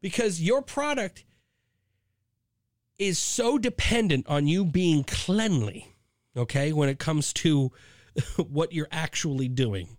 [0.02, 1.24] because your product
[3.02, 5.96] is so dependent on you being cleanly,
[6.38, 7.72] okay, when it comes to
[8.38, 9.98] what you're actually doing.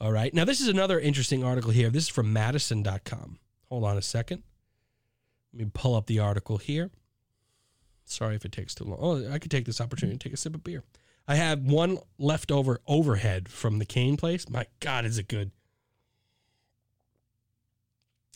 [0.00, 0.34] All right.
[0.34, 1.88] Now, this is another interesting article here.
[1.88, 3.38] This is from Madison.com.
[3.68, 4.42] Hold on a second.
[5.52, 6.90] Let me pull up the article here.
[8.04, 8.98] Sorry if it takes too long.
[9.00, 10.82] Oh, I could take this opportunity to take a sip of beer.
[11.28, 14.48] I have one leftover overhead from the Kane place.
[14.48, 15.52] My God, is it good?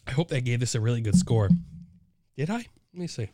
[0.07, 1.50] I hope they gave this a really good score.
[2.37, 2.57] Did I?
[2.57, 3.31] Let me see.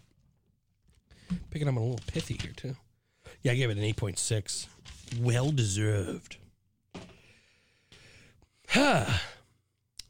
[1.51, 2.77] Picking up a little pithy here, too.
[3.43, 4.67] Yeah, I gave it an 8.6.
[5.21, 6.37] Well deserved.
[8.69, 9.07] Huh.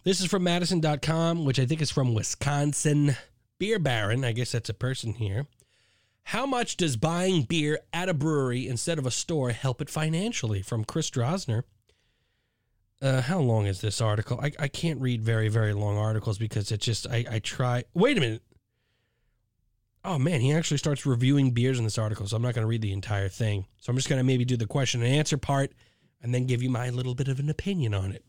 [0.05, 3.17] This is from Madison.com, which I think is from Wisconsin.
[3.59, 5.49] Beer Baron, I guess that's a person here.
[6.23, 10.63] How much does buying beer at a brewery instead of a store help it financially?
[10.63, 11.65] From Chris Drosner.
[13.03, 14.39] Uh, how long is this article?
[14.41, 17.85] I, I can't read very, very long articles because it just, I, I try.
[17.93, 18.43] Wait a minute.
[20.07, 22.69] Oh man, he actually starts reviewing beers in this article, so I'm not going to
[22.69, 23.67] read the entire thing.
[23.81, 25.73] So I'm just going to maybe do the question and answer part
[26.23, 28.25] and then give you my little bit of an opinion on it.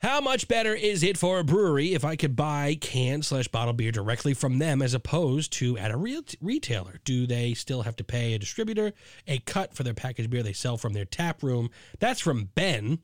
[0.00, 3.72] How much better is it for a brewery if I could buy canned slash bottle
[3.72, 7.00] beer directly from them as opposed to at a real retailer?
[7.04, 8.92] Do they still have to pay a distributor
[9.26, 11.70] a cut for their packaged beer they sell from their tap room?
[11.98, 12.98] That's from Ben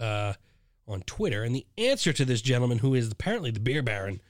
[0.00, 0.32] uh,
[0.88, 1.44] on Twitter.
[1.44, 4.20] And the answer to this gentleman, who is apparently the beer baron,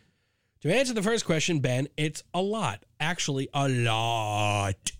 [0.62, 2.84] to answer the first question, Ben, it's a lot.
[3.00, 4.92] Actually, a lot.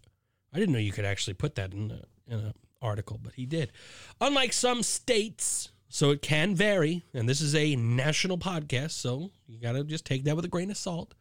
[0.52, 3.46] I didn't know you could actually put that in, a, in an article, but he
[3.46, 3.72] did.
[4.20, 9.58] Unlike some states so it can vary, and this is a national podcast, so you
[9.58, 11.14] got to just take that with a grain of salt.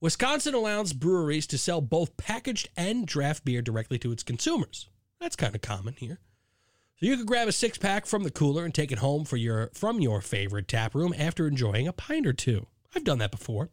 [0.00, 4.88] Wisconsin allows breweries to sell both packaged and draft beer directly to its consumers.
[5.18, 6.18] That's kind of common here.
[7.00, 9.36] So you could grab a six pack from the cooler and take it home for
[9.36, 12.66] your from your favorite tap room after enjoying a pint or two.
[12.94, 13.70] I've done that before.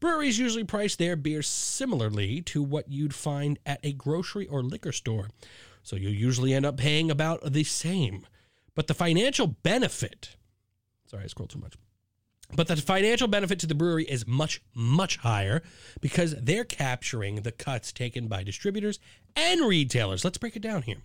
[0.00, 4.92] Breweries usually price their beer similarly to what you'd find at a grocery or liquor
[4.92, 5.28] store.
[5.82, 8.26] So you usually end up paying about the same.
[8.74, 10.36] But the financial benefit,
[11.06, 11.74] sorry, I scrolled too much.
[12.54, 15.62] But the financial benefit to the brewery is much, much higher
[16.00, 18.98] because they're capturing the cuts taken by distributors
[19.36, 20.24] and retailers.
[20.24, 21.02] Let's break it down here.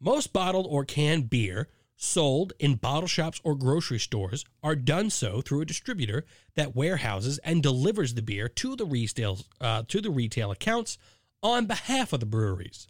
[0.00, 5.40] Most bottled or canned beer sold in bottle shops or grocery stores are done so
[5.40, 10.10] through a distributor that warehouses and delivers the beer to the retail uh, to the
[10.10, 10.98] retail accounts
[11.42, 12.88] on behalf of the breweries.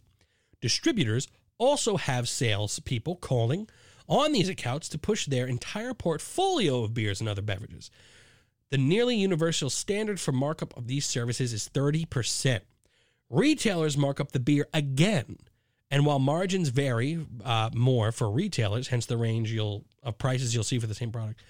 [0.61, 3.69] Distributors also have salespeople calling
[4.07, 7.89] on these accounts to push their entire portfolio of beers and other beverages.
[8.71, 12.61] The nearly universal standard for markup of these services is 30%.
[13.29, 15.37] Retailers mark up the beer again.
[15.91, 20.63] And while margins vary uh, more for retailers, hence the range you'll, of prices you'll
[20.63, 21.41] see for the same product,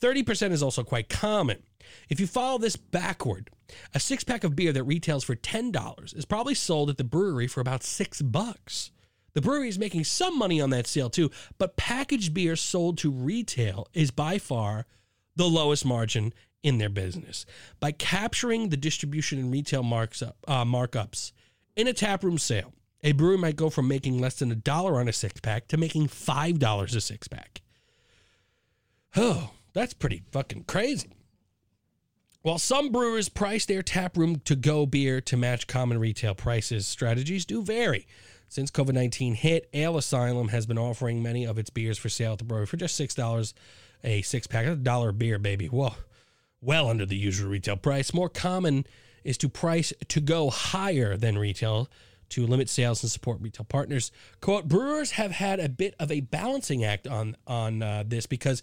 [0.00, 1.62] 30% is also quite common.
[2.08, 3.50] If you follow this backward,
[3.94, 7.46] a six pack of beer that retails for $10 is probably sold at the brewery
[7.46, 8.90] for about six bucks.
[9.34, 13.10] The brewery is making some money on that sale too, but packaged beer sold to
[13.10, 14.86] retail is by far
[15.36, 17.46] the lowest margin in their business.
[17.78, 21.32] By capturing the distribution and retail marks up, uh, markups
[21.76, 25.08] in a taproom sale, a brewery might go from making less than a dollar on
[25.08, 27.60] a six pack to making five dollars a six pack.
[29.16, 31.10] Oh, that's pretty fucking crazy.
[32.42, 37.44] While some brewers price their taproom to go beer to match common retail prices, strategies
[37.44, 38.06] do vary.
[38.48, 42.32] Since COVID 19 hit, Ale Asylum has been offering many of its beers for sale
[42.32, 43.52] at the brewery for just $6
[44.04, 44.66] a six pack.
[44.66, 45.66] a dollar beer, baby.
[45.66, 45.94] Whoa.
[46.60, 48.14] Well under the usual retail price.
[48.14, 48.86] More common
[49.24, 51.88] is to price to go higher than retail
[52.30, 54.10] to limit sales and support retail partners.
[54.40, 58.62] Quote: Brewers have had a bit of a balancing act on on uh, this because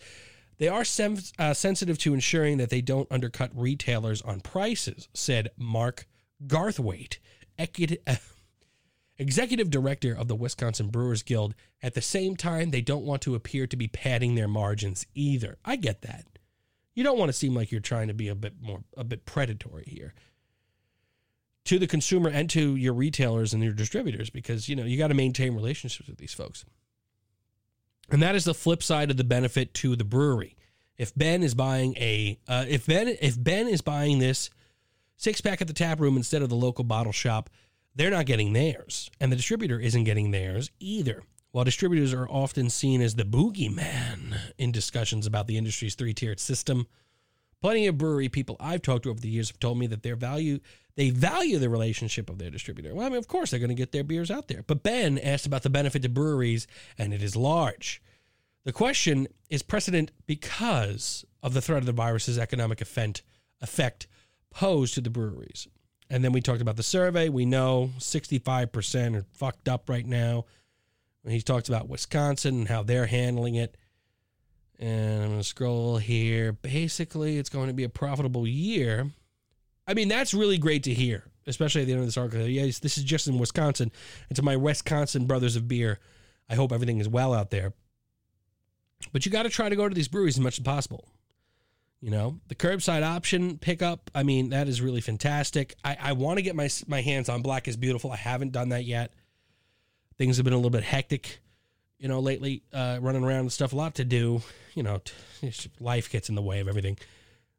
[0.57, 5.49] they are sem- uh, sensitive to ensuring that they don't undercut retailers on prices," said
[5.57, 6.07] Mark
[6.45, 7.17] Garthwaite,
[9.17, 11.55] executive director of the Wisconsin Brewers Guild.
[11.81, 15.57] At the same time, they don't want to appear to be padding their margins either.
[15.63, 16.25] I get that.
[16.93, 19.25] You don't want to seem like you're trying to be a bit more a bit
[19.25, 20.13] predatory here
[21.65, 25.09] to the consumer and to your retailers and your distributors because you know you got
[25.09, 26.65] to maintain relationships with these folks.
[28.09, 30.55] And that is the flip side of the benefit to the brewery.
[30.97, 34.49] If Ben is buying a uh, if Ben if Ben is buying this
[35.17, 37.49] six pack at the tap room instead of the local bottle shop,
[37.95, 41.23] they're not getting theirs, and the distributor isn't getting theirs either.
[41.51, 46.39] While distributors are often seen as the boogeyman in discussions about the industry's three tiered
[46.41, 46.85] system,
[47.65, 50.15] plenty of brewery people I've talked to over the years have told me that their
[50.15, 50.59] value
[50.95, 52.93] they value the relationship of their distributor.
[52.93, 54.61] Well, I mean, of course they're going to get their beers out there.
[54.61, 58.03] But Ben asked about the benefit to breweries, and it is large.
[58.65, 63.23] The question is precedent because of the threat of the virus's economic effect,
[63.61, 64.05] effect
[64.51, 65.67] posed to the breweries.
[66.07, 67.29] And then we talked about the survey.
[67.29, 70.45] We know 65% are fucked up right now.
[71.27, 73.75] He talks about Wisconsin and how they're handling it.
[74.79, 76.51] And I'm going to scroll here.
[76.51, 79.11] Basically, it's going to be a profitable year
[79.87, 82.47] I mean, that's really great to hear, especially at the end of this article.
[82.47, 83.91] Yes, this is just in Wisconsin.
[84.29, 85.99] And to my Wisconsin brothers of beer,
[86.49, 87.73] I hope everything is well out there.
[89.11, 91.07] But you got to try to go to these breweries as much as possible.
[92.01, 95.75] You know, the curbside option pickup, I mean, that is really fantastic.
[95.83, 98.11] I, I want to get my, my hands on Black is Beautiful.
[98.11, 99.13] I haven't done that yet.
[100.17, 101.39] Things have been a little bit hectic,
[102.05, 104.39] you know, lately, uh, running around and stuff, a lot to do.
[104.75, 105.01] You know,
[105.79, 106.99] life gets in the way of everything.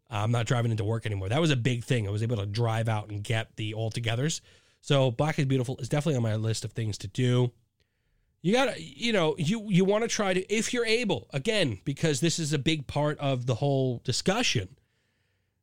[0.09, 1.31] Uh, I'm not driving into work anymore.
[1.31, 2.07] That was a big thing.
[2.07, 4.41] I was able to drive out and get the all togethers.
[4.83, 7.51] So Black is Beautiful is definitely on my list of things to do.
[8.41, 11.81] You got to, you know, you you want to try to if you're able, again,
[11.85, 14.77] because this is a big part of the whole discussion.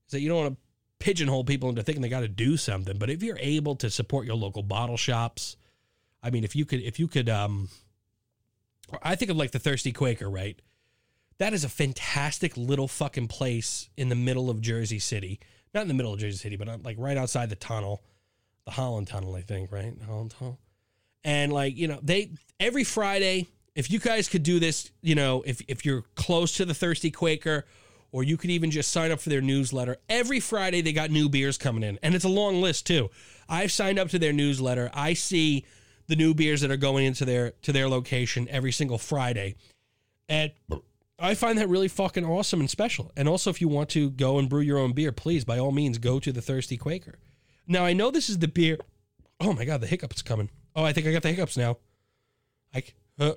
[0.07, 0.59] Is that you don't want to
[0.99, 4.25] pigeonhole people into thinking they got to do something, but if you're able to support
[4.25, 5.55] your local bottle shops,
[6.21, 7.69] I mean, if you could if you could um
[9.01, 10.59] I think of like the Thirsty Quaker, right?
[11.39, 15.39] That is a fantastic little fucking place in the middle of Jersey City.
[15.73, 18.03] Not in the middle of Jersey City, but uh, like right outside the tunnel,
[18.65, 19.97] the Holland Tunnel, I think, right?
[19.97, 20.59] The Holland Tunnel.
[21.23, 25.43] And like, you know, they every Friday, if you guys could do this, you know,
[25.45, 27.65] if if you're close to the Thirsty Quaker,
[28.11, 29.97] or you could even just sign up for their newsletter.
[30.07, 33.09] Every Friday they got new beers coming in, and it's a long list too.
[33.49, 34.91] I've signed up to their newsletter.
[34.93, 35.65] I see
[36.07, 39.55] the new beers that are going into their to their location every single Friday.
[40.29, 40.51] And
[41.19, 43.11] I find that really fucking awesome and special.
[43.15, 45.71] And also, if you want to go and brew your own beer, please, by all
[45.71, 47.15] means, go to the Thirsty Quaker.
[47.67, 48.77] Now, I know this is the beer.
[49.39, 50.49] Oh my God, the hiccup's coming.
[50.75, 51.77] Oh, I think I got the hiccups now.
[52.73, 52.83] I,
[53.19, 53.33] uh,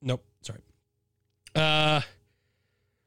[0.00, 0.60] nope, sorry.
[1.54, 2.00] Uh,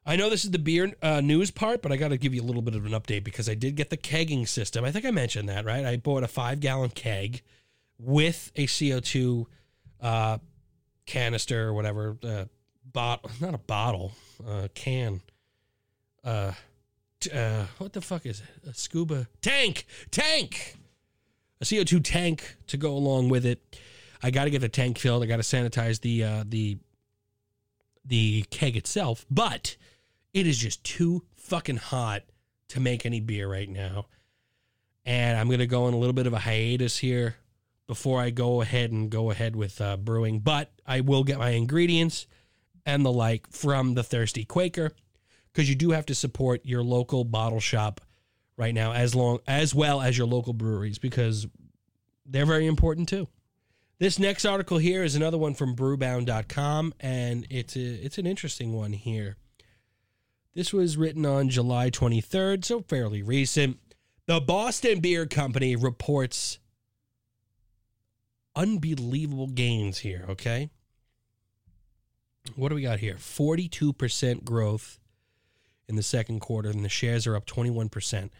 [0.06, 2.40] I know this is the beer uh, news part, but I got to give you
[2.40, 4.84] a little bit of an update because I did get the kegging system.
[4.84, 5.84] I think I mentioned that, right?
[5.84, 7.42] I bought a five gallon keg
[7.98, 9.46] with a CO2
[10.00, 10.38] uh,
[11.06, 12.44] canister or whatever, uh,
[12.84, 14.12] bottle, not a bottle,
[14.46, 15.20] a can.
[16.24, 16.52] Uh,
[17.20, 18.68] t- uh, what the fuck is it?
[18.68, 20.76] A scuba tank, tank,
[21.60, 23.78] a CO two tank to go along with it.
[24.22, 25.22] I got to get the tank filled.
[25.22, 26.78] I got to sanitize the uh, the
[28.04, 29.76] the keg itself, but
[30.32, 32.22] it is just too fucking hot
[32.68, 34.06] to make any beer right now.
[35.04, 37.36] And I'm gonna go on a little bit of a hiatus here
[37.88, 40.38] before I go ahead and go ahead with uh, brewing.
[40.38, 42.28] But I will get my ingredients
[42.86, 44.92] and the like from the Thirsty Quaker
[45.52, 48.00] because you do have to support your local bottle shop
[48.56, 51.46] right now as long as well as your local breweries because
[52.26, 53.26] they're very important too.
[53.98, 58.72] This next article here is another one from brewbound.com and it's a, it's an interesting
[58.72, 59.36] one here.
[60.54, 63.78] This was written on July 23rd, so fairly recent.
[64.26, 66.58] The Boston Beer Company reports
[68.58, 70.70] unbelievable gains here, okay?
[72.56, 73.14] what do we got here?
[73.14, 74.98] 42% growth
[75.88, 78.30] in the second quarter, and the shares are up 21%.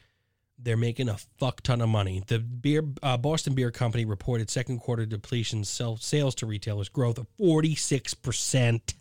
[0.59, 2.23] They're making a fuck ton of money.
[2.27, 5.67] The beer uh, Boston Beer Company reported second quarter depletions
[6.01, 8.95] sales to retailers growth of 46%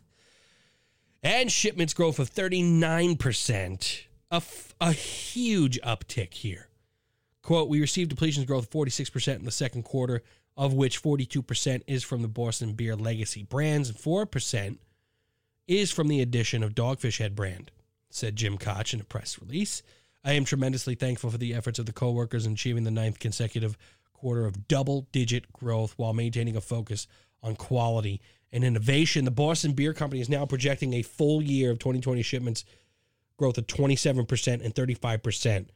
[1.24, 4.02] and shipments growth of 39%.
[4.30, 6.68] A, f- a huge uptick here.
[7.42, 10.22] Quote, we received depletions growth of 46% in the second quarter,
[10.58, 14.78] of which 42% is from the Boston Beer legacy brands and 4%
[15.68, 17.72] is from the addition of Dogfish Head brand,
[18.10, 19.84] said Jim Koch in a press release.
[20.24, 23.78] I am tremendously thankful for the efforts of the coworkers in achieving the ninth consecutive
[24.14, 27.08] quarter of double digit growth while maintaining a focus
[27.44, 28.20] on quality
[28.52, 29.26] and innovation.
[29.26, 32.66] The Boston Beer Company is now projecting a full year of 2020 shipments
[33.38, 35.68] growth of 27% and 35%.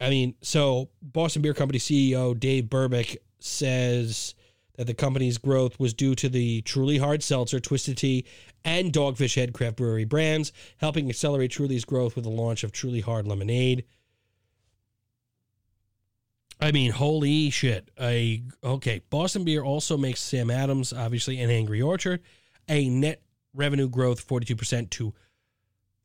[0.00, 4.34] I mean, so Boston Beer Company CEO Dave Burwick says
[4.76, 8.24] that the company's growth was due to the Truly Hard Seltzer, Twisted Tea,
[8.64, 13.00] and Dogfish Head craft brewery brands, helping accelerate Truly's growth with the launch of Truly
[13.00, 13.84] Hard Lemonade.
[16.62, 17.90] I mean, holy shit.
[18.00, 22.22] A okay, Boston Beer also makes Sam Adams, obviously, and Angry Orchard,
[22.68, 23.22] a net
[23.54, 25.14] revenue growth 42% to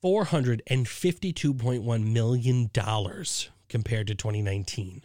[0.03, 2.69] $452.1 million
[3.69, 5.03] compared to 2019.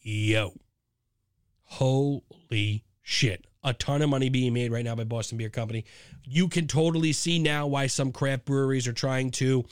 [0.00, 0.52] Yo.
[1.64, 3.46] Holy shit.
[3.64, 5.84] A ton of money being made right now by Boston Beer Company.
[6.24, 9.64] You can totally see now why some craft breweries are trying to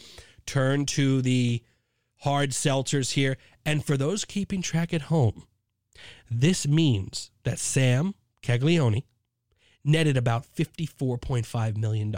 [0.46, 1.62] turn to the
[2.16, 3.36] hard seltzers here.
[3.64, 5.44] And for those keeping track at home,
[6.30, 9.04] this means that Sam Calagione
[9.84, 12.14] netted about $54.5 million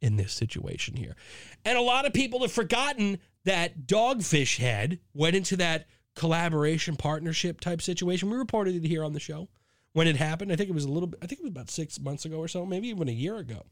[0.00, 1.16] in this situation here.
[1.64, 7.60] And a lot of people have forgotten that Dogfish Head went into that collaboration partnership
[7.60, 8.28] type situation.
[8.28, 9.48] We reported it here on the show
[9.92, 10.52] when it happened.
[10.52, 12.38] I think it was a little bit, I think it was about six months ago
[12.38, 13.64] or so, maybe even a year ago.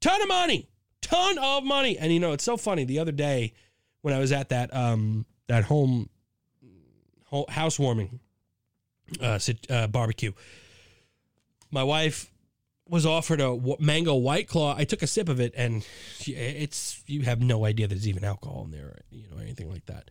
[0.00, 0.68] Ton of money,
[1.00, 1.98] ton of money.
[1.98, 2.84] And you know, it's so funny.
[2.84, 3.54] The other day
[4.02, 6.08] when I was at that, um, that home,
[7.48, 8.20] housewarming
[9.20, 9.38] uh,
[9.70, 10.32] uh, barbecue,
[11.70, 12.31] my wife
[12.88, 14.74] was offered a mango white claw.
[14.76, 15.86] I took a sip of it, and
[16.26, 20.10] it's you have no idea there's even alcohol in there, you know, anything like that.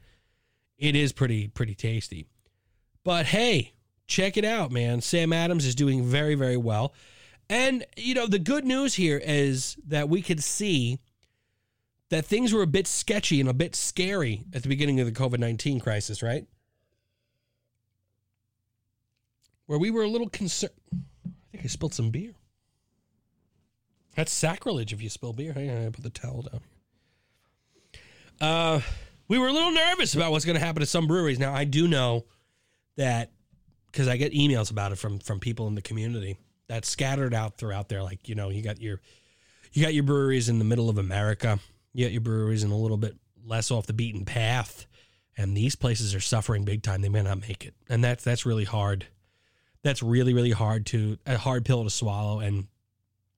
[0.77, 2.27] It is pretty pretty tasty.
[3.03, 3.73] But hey,
[4.07, 5.01] check it out, man.
[5.01, 6.93] Sam Adams is doing very very well.
[7.49, 10.99] And you know, the good news here is that we could see
[12.09, 15.13] that things were a bit sketchy and a bit scary at the beginning of the
[15.13, 16.45] COVID-19 crisis, right?
[19.65, 20.73] Where we were a little concerned.
[21.25, 22.33] I think I spilled some beer.
[24.15, 25.53] That's sacrilege if you spill beer.
[25.53, 26.61] Hang on, I put the towel down.
[28.41, 28.81] Uh,
[29.27, 31.39] we were a little nervous about what's going to happen to some breweries.
[31.39, 32.25] Now, I do know
[32.97, 33.31] that
[33.87, 36.37] because I get emails about it from from people in the community
[36.67, 38.01] that's scattered out throughout there.
[38.01, 38.99] Like you know, you got your
[39.73, 41.59] you got your breweries in the middle of America.
[41.93, 44.85] You got your breweries in a little bit less off the beaten path,
[45.37, 47.01] and these places are suffering big time.
[47.01, 49.05] They may not make it, and that's that's really hard.
[49.83, 52.39] That's really really hard to a hard pill to swallow.
[52.39, 52.67] And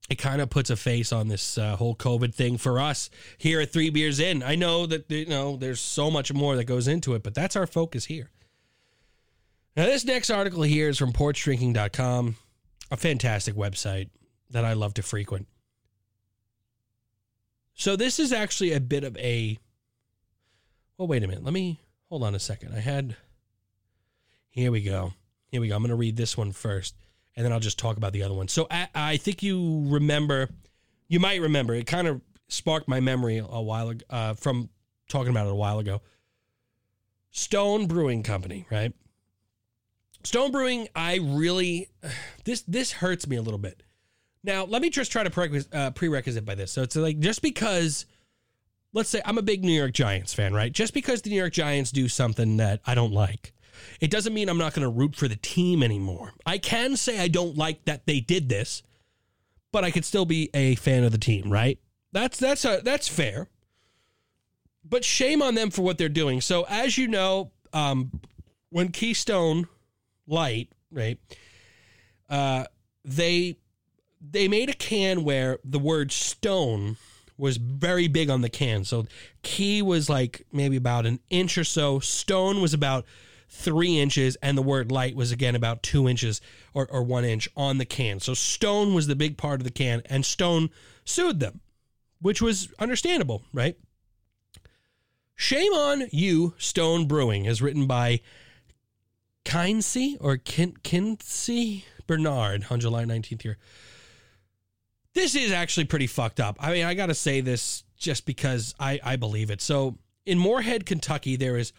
[0.10, 3.62] it kind of puts a face on this uh, whole COVID thing for us here
[3.62, 4.44] at Three Beers In.
[4.44, 7.56] I know that you know there's so much more that goes into it, but that's
[7.56, 8.30] our focus here.
[9.76, 12.36] Now, this next article here is from porchdrinking.com,
[12.92, 14.10] a fantastic website
[14.52, 15.48] that I love to frequent.
[17.74, 19.58] So, this is actually a bit of a.
[20.98, 21.44] Well, wait a minute.
[21.44, 21.80] Let me
[22.10, 22.76] hold on a second.
[22.76, 23.16] I had.
[24.50, 25.14] Here we go.
[25.48, 25.76] Here we go.
[25.76, 26.94] I'm going to read this one first
[27.36, 28.48] and then I'll just talk about the other one.
[28.48, 30.50] So I, I think you remember,
[31.08, 34.70] you might remember, it kind of sparked my memory a while ago, uh, from
[35.10, 36.02] talking about it a while ago.
[37.32, 38.94] Stone Brewing Company, right?
[40.24, 41.90] Stone Brewing, I really
[42.46, 43.84] this this hurts me a little bit.
[44.44, 46.72] Now, let me just try to prerequisite, uh, prerequisite by this.
[46.72, 48.06] So it's like just because,
[48.92, 50.72] let's say I'm a big New York Giants fan, right?
[50.72, 53.53] Just because the New York Giants do something that I don't like,
[54.00, 56.34] it doesn't mean I'm not going to root for the team anymore.
[56.46, 58.84] I can say I don't like that they did this,
[59.72, 61.80] but I could still be a fan of the team, right?
[62.12, 63.50] That's that's a, that's fair.
[64.88, 66.42] But shame on them for what they're doing.
[66.42, 68.22] So as you know, um,
[68.70, 69.68] when Keystone
[70.28, 71.18] Light, right,
[72.30, 72.66] uh,
[73.04, 73.58] they
[74.22, 76.98] they made a can where the word stone
[77.38, 78.86] was very big on the can.
[78.86, 79.06] So
[79.42, 82.00] key was like maybe about an inch or so.
[82.00, 83.06] Stone was about
[83.54, 86.42] three inches, and the word light was again about two inches
[86.74, 88.20] or, or one inch on the can.
[88.20, 90.72] So Stone was the big part of the can, and Stone
[91.06, 91.62] sued them,
[92.20, 93.78] which was understandable, right?
[95.36, 98.22] Shame on you, Stone Brewing, is written by
[99.46, 103.58] Kinsey or Kin- Kinsey Bernard on July 19th here.
[105.14, 106.58] This is actually pretty fucked up.
[106.60, 109.62] I mean, I got to say this just because I, I believe it.
[109.62, 111.72] So in Morehead, Kentucky, there is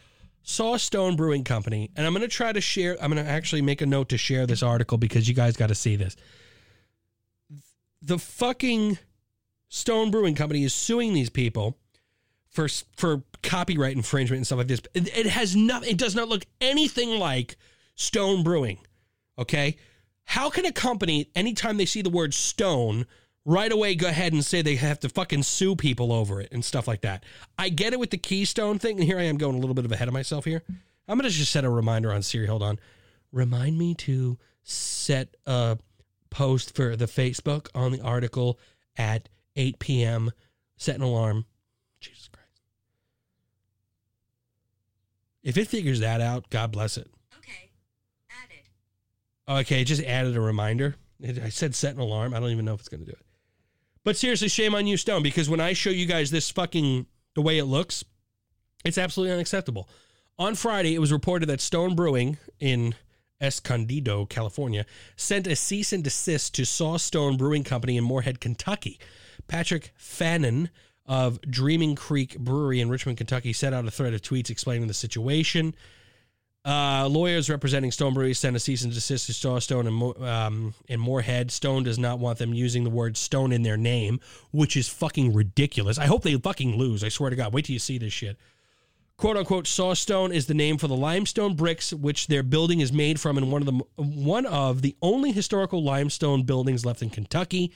[0.47, 2.97] Sawstone Brewing Company, and I'm going to try to share.
[3.03, 5.69] I'm going to actually make a note to share this article because you guys got
[5.69, 6.17] to see this.
[8.03, 8.99] The fucking
[9.71, 11.79] Stone Brewing Company is suing these people
[12.51, 14.83] for for copyright infringement and stuff like this.
[14.93, 15.87] It, it has not.
[15.87, 17.57] It does not look anything like
[17.95, 18.79] Stone Brewing.
[19.39, 19.79] Okay,
[20.25, 23.07] how can a company, anytime they see the word stone
[23.45, 26.65] right away go ahead and say they have to fucking sue people over it and
[26.65, 27.25] stuff like that.
[27.59, 29.85] I get it with the Keystone thing, and here I am going a little bit
[29.85, 30.63] of ahead of myself here.
[31.09, 32.47] I'm gonna just set a reminder on Siri.
[32.47, 32.79] Hold on,
[33.33, 35.79] remind me to set a
[36.31, 38.59] post for the Facebook on the article
[38.97, 40.33] at 8 p.m.
[40.77, 41.45] Set an alarm.
[42.01, 42.61] Jesus Christ.
[45.43, 47.09] If it figures that out, God bless it.
[47.39, 47.71] Okay.
[48.31, 49.61] Added.
[49.61, 50.97] Okay, it just added a reminder.
[51.23, 52.35] I said set an alarm.
[52.35, 53.24] I don't even know if it's going to do it.
[54.05, 57.43] But seriously, shame on you, Stone, because when I show you guys this fucking the
[57.43, 58.05] way it looks,
[58.85, 59.89] it's absolutely unacceptable.
[60.39, 62.95] On Friday, it was reported that Stone Brewing in
[63.41, 64.85] Escondido, California,
[65.17, 68.99] sent a cease and desist to Saw Stone Brewing Company in Morehead, Kentucky.
[69.49, 70.71] Patrick Fannin
[71.07, 74.95] of Dreaming Creek Brewery in Richmond, Kentucky, sent out a thread of tweets explaining the
[74.95, 75.75] situation.
[76.65, 80.99] Uh, lawyers representing Stone Brewery sent a cease and desist to Sawstone and um, in
[80.99, 81.51] Morehead.
[81.51, 84.19] Stone does not want them using the word Stone in their name,
[84.51, 85.99] which is fucking ridiculous.
[85.99, 87.05] I hope they fucking lose.
[87.05, 87.53] I swear to God.
[87.53, 88.39] Wait till you see this shit.
[89.19, 93.21] "Quote unquote," Sawstone is the name for the limestone bricks which their building is made
[93.21, 97.73] from, and one of the one of the only historical limestone buildings left in Kentucky.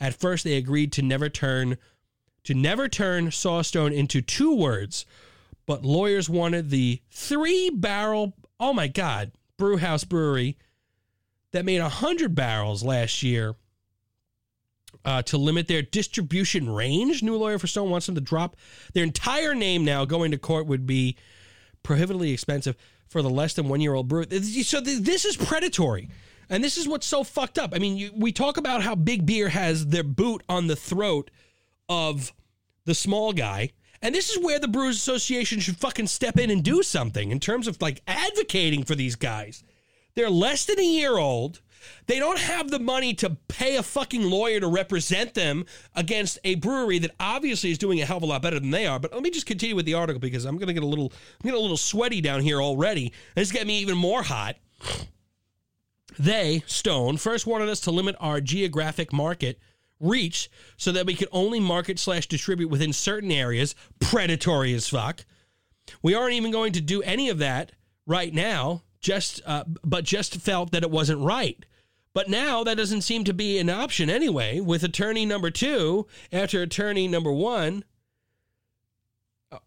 [0.00, 1.78] At first, they agreed to never turn
[2.42, 5.06] to never turn Sawstone into two words,
[5.66, 10.56] but lawyers wanted the three barrel, oh my God, brewhouse brewery
[11.52, 13.54] that made 100 barrels last year
[15.04, 17.22] uh, to limit their distribution range.
[17.22, 18.56] New lawyer for Stone wants them to drop
[18.94, 20.04] their entire name now.
[20.04, 21.16] Going to court would be
[21.82, 22.76] prohibitively expensive
[23.08, 24.24] for the less than one year old brewer.
[24.24, 26.08] So th- this is predatory.
[26.48, 27.72] And this is what's so fucked up.
[27.74, 31.30] I mean, you, we talk about how big beer has their boot on the throat
[31.88, 32.32] of
[32.84, 33.70] the small guy.
[34.02, 37.38] And this is where the Brewers Association should fucking step in and do something in
[37.38, 39.62] terms of like advocating for these guys.
[40.14, 41.60] They're less than a year old.
[42.06, 46.56] They don't have the money to pay a fucking lawyer to represent them against a
[46.56, 48.98] brewery that obviously is doing a hell of a lot better than they are.
[48.98, 51.44] But let me just continue with the article because I'm gonna get a little I'm
[51.44, 53.12] getting a little sweaty down here already.
[53.34, 54.56] This getting me even more hot.
[56.18, 59.58] They, Stone, first wanted us to limit our geographic market
[60.02, 63.74] reach so that we could only market slash distribute within certain areas.
[64.00, 65.24] Predatory as fuck.
[66.02, 67.72] We aren't even going to do any of that
[68.06, 68.82] right now.
[69.00, 71.64] Just, uh, but just felt that it wasn't right.
[72.14, 74.60] But now that doesn't seem to be an option anyway.
[74.60, 77.84] With attorney number two, after attorney number one,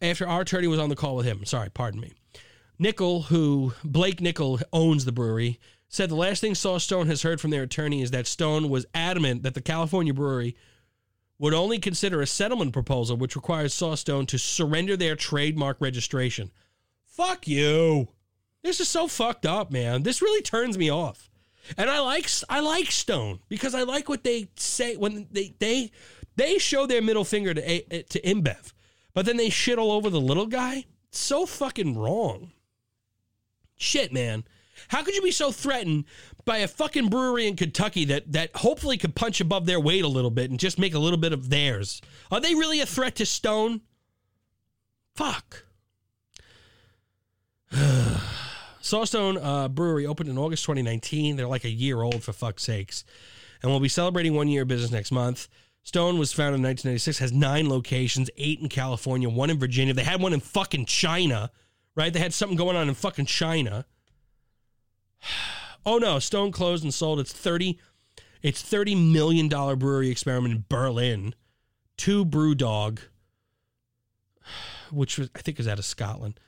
[0.01, 1.43] after our attorney was on the call with him.
[1.45, 2.13] Sorry, pardon me.
[2.77, 7.51] Nickel, who Blake Nickel owns the brewery, said the last thing Sawstone has heard from
[7.51, 10.55] their attorney is that Stone was adamant that the California brewery
[11.37, 16.51] would only consider a settlement proposal which requires Sawstone to surrender their trademark registration.
[17.03, 18.09] Fuck you.
[18.63, 20.03] This is so fucked up, man.
[20.03, 21.29] This really turns me off.
[21.77, 25.91] And I like I like Stone because I like what they say when they they
[26.35, 28.73] they show their middle finger to to InBev,
[29.13, 30.85] but then they shit all over the little guy.
[31.09, 32.51] It's so fucking wrong.
[33.77, 34.45] Shit, man.
[34.89, 36.05] How could you be so threatened
[36.45, 40.09] by a fucking brewery in Kentucky that that hopefully could punch above their weight a
[40.09, 42.01] little bit and just make a little bit of theirs?
[42.31, 43.81] Are they really a threat to Stone?
[45.15, 45.65] Fuck.
[48.81, 51.35] Sawstone uh, Brewery opened in August 2019.
[51.35, 53.03] They're like a year old for fuck's sakes,
[53.61, 55.47] and we'll be celebrating one year of business next month.
[55.83, 57.19] Stone was founded in 1996.
[57.19, 59.93] Has nine locations, eight in California, one in Virginia.
[59.93, 61.51] They had one in fucking China,
[61.95, 62.11] right?
[62.11, 63.85] They had something going on in fucking China.
[65.87, 67.77] Oh no, Stone closed and sold its 30
[68.41, 71.35] its 30 million dollar brewery experiment in Berlin
[71.97, 73.01] to Brewdog
[74.91, 76.39] which was, I think is out of Scotland.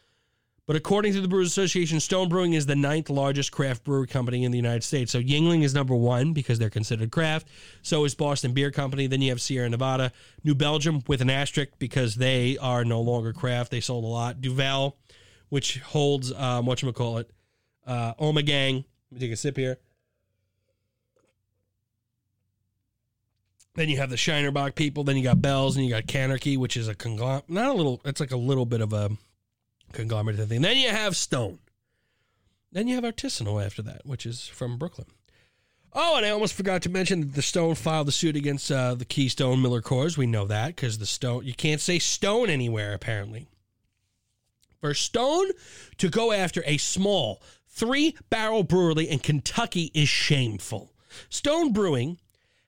[0.65, 4.43] But according to the Brewers Association, Stone Brewing is the ninth largest craft brewery company
[4.43, 5.13] in the United States.
[5.13, 7.47] So Yuengling is number one because they're considered craft.
[7.83, 9.07] So is Boston Beer Company.
[9.07, 10.11] Then you have Sierra Nevada,
[10.43, 13.71] New Belgium with an asterisk because they are no longer craft.
[13.71, 14.41] They sold a lot.
[14.41, 14.97] Duvel,
[15.47, 17.31] which holds um, what you call it,
[17.87, 18.85] uh, Gang.
[19.11, 19.79] Let me take a sip here.
[23.75, 25.03] Then you have the Shiner Bock people.
[25.03, 27.49] Then you got Bells, and you got Canarchy, which is a conglomerate.
[27.49, 28.01] Not a little.
[28.05, 29.11] It's like a little bit of a
[29.93, 30.61] conglomerate thing.
[30.61, 31.59] Then you have Stone.
[32.71, 35.07] Then you have Artisanal after that, which is from Brooklyn.
[35.93, 38.93] Oh, and I almost forgot to mention that the Stone filed the suit against uh,
[38.93, 40.17] the Keystone Miller Coors.
[40.17, 43.47] We know that because the Stone, you can't say Stone anywhere apparently.
[44.81, 45.51] For Stone
[45.97, 47.41] to go after a small
[47.77, 50.93] three barrel brewery in Kentucky is shameful.
[51.29, 52.19] Stone Brewing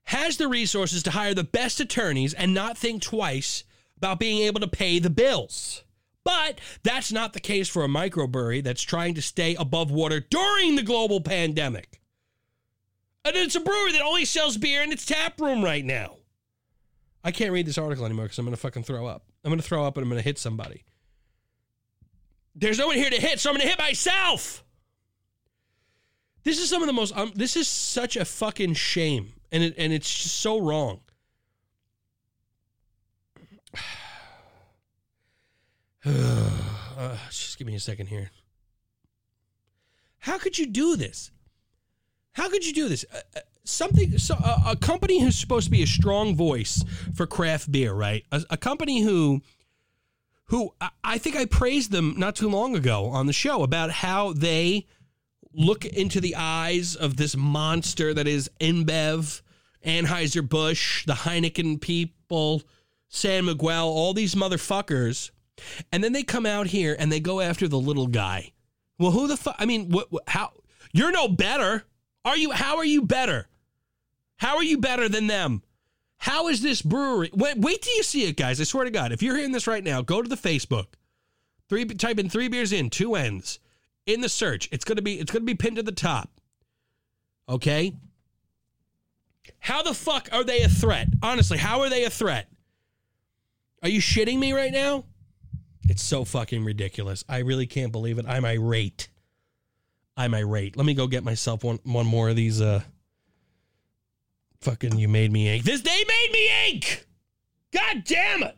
[0.03, 3.63] has the resources to hire the best attorneys and not think twice
[3.97, 5.83] about being able to pay the bills.
[6.23, 10.75] But that's not the case for a microbrewery that's trying to stay above water during
[10.75, 12.01] the global pandemic.
[13.25, 16.17] And it's a brewery that only sells beer in its tap room right now.
[17.23, 19.25] I can't read this article anymore because I'm going to fucking throw up.
[19.43, 20.85] I'm going to throw up and I'm going to hit somebody.
[22.55, 24.63] There's no one here to hit, so I'm going to hit myself.
[26.43, 27.15] This is some of the most.
[27.17, 31.01] Um, this is such a fucking shame, and it, and it's just so wrong.
[36.05, 38.31] uh, just give me a second here.
[40.19, 41.31] How could you do this?
[42.33, 43.05] How could you do this?
[43.13, 44.35] Uh, uh, something, so,
[44.65, 46.83] a company who's supposed to be a strong voice
[47.13, 48.25] for craft beer, right?
[48.31, 49.41] A, a company who,
[50.45, 53.91] who I, I think I praised them not too long ago on the show about
[53.91, 54.87] how they
[55.53, 59.41] look into the eyes of this monster that is InBev,
[59.85, 62.63] Anheuser Busch, the Heineken people,
[63.07, 65.31] San Miguel, all these motherfuckers,
[65.91, 68.53] and then they come out here and they go after the little guy.
[68.97, 69.55] Well, who the fuck?
[69.57, 70.23] I mean, what, what?
[70.27, 70.51] How?
[70.91, 71.85] You're no better.
[72.25, 72.51] Are you?
[72.51, 73.47] How are you better?
[74.37, 75.63] How are you better than them?
[76.17, 77.29] How is this brewery?
[77.33, 78.59] Wait, wait till you see it, guys.
[78.59, 80.87] I swear to God, if you're hearing this right now, go to the Facebook.
[81.69, 83.59] Three type in three beers in two ends
[84.09, 84.67] in the search.
[84.71, 86.29] It's gonna be it's gonna be pinned to the top.
[87.47, 87.95] Okay.
[89.59, 91.07] How the fuck are they a threat?
[91.21, 92.49] Honestly, how are they a threat?
[93.83, 95.05] Are you shitting me right now?
[95.87, 97.23] It's so fucking ridiculous.
[97.27, 98.25] I really can't believe it.
[98.27, 99.09] I'm irate.
[100.15, 100.77] I'm irate.
[100.77, 102.81] Let me go get myself one one more of these uh
[104.61, 105.63] fucking you made me ink.
[105.63, 107.05] This they made me ink.
[107.71, 108.57] God damn it.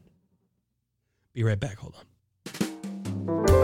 [1.33, 1.77] Be right back.
[1.77, 3.60] Hold on.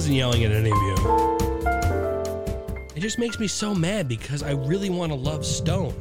[0.00, 0.96] Wasn't yelling at any of you.
[2.96, 5.94] It just makes me so mad because I really want to love Stone.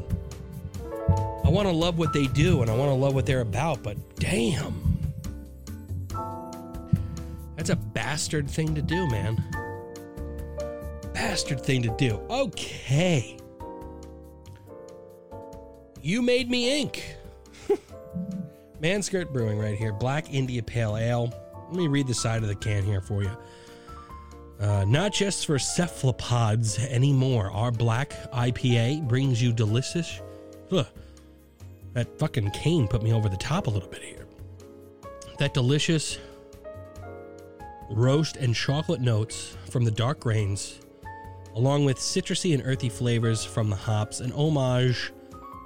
[1.43, 3.83] I want to love what they do and I want to love what they're about,
[3.83, 4.97] but damn.
[7.57, 9.43] That's a bastard thing to do, man.
[11.13, 12.21] Bastard thing to do.
[12.29, 13.37] Okay.
[16.01, 17.17] You made me ink.
[18.81, 19.91] Manskirt Brewing right here.
[19.91, 21.33] Black India Pale Ale.
[21.67, 23.37] Let me read the side of the can here for you.
[24.59, 27.49] Uh, not just for cephalopods anymore.
[27.51, 30.21] Our black IPA brings you delicious.
[30.71, 30.85] Ugh,
[31.93, 34.25] that fucking Kane put me over the top a little bit here.
[35.37, 36.19] That delicious
[37.89, 40.81] roast and chocolate notes from the dark grains,
[41.55, 45.13] along with citrusy and earthy flavors from the hops, an homage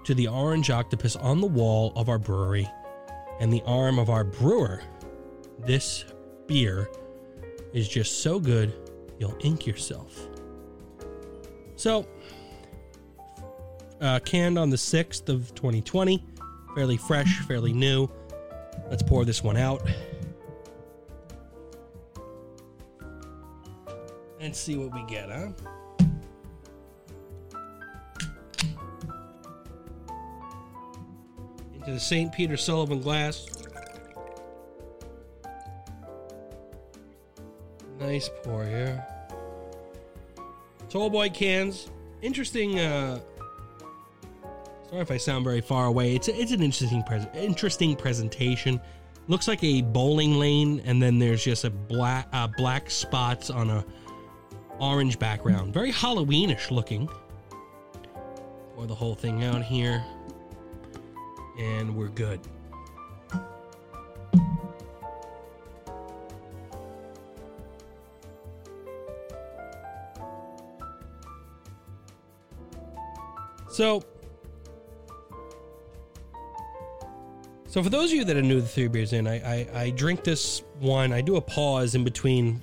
[0.04, 2.70] to the orange octopus on the wall of our brewery
[3.40, 4.84] and the arm of our brewer.
[5.60, 6.06] This
[6.46, 6.90] beer
[7.74, 8.74] is just so good
[9.20, 10.28] you'll ink yourself.
[11.76, 12.06] So,
[14.02, 16.24] uh, canned on the 6th of 2020,
[16.76, 18.10] fairly fresh, fairly new.
[18.90, 19.82] Let's pour this one out.
[24.40, 25.50] And see what we get, huh?
[31.74, 32.32] Into the St.
[32.34, 33.63] Peter Sullivan glass.
[38.04, 39.02] Nice pour here.
[40.90, 41.90] Tall boy cans.
[42.22, 42.78] Interesting.
[42.78, 43.22] Uh,
[44.90, 46.14] sorry if I sound very far away.
[46.14, 48.82] It's a, it's an interesting pres- interesting presentation.
[49.30, 53.70] Looks like a bowling lane, and then there's just a black uh, black spots on
[53.70, 53.86] a
[54.80, 55.74] orange background.
[55.74, 57.08] Very Halloweenish looking.
[58.76, 60.04] Pour the whole thing out here,
[61.58, 62.42] and we're good.
[73.74, 74.04] So,
[77.68, 79.90] so for those of you that are new to Three Beers In, I, I, I
[79.90, 81.12] drink this one.
[81.12, 82.62] I do a pause in between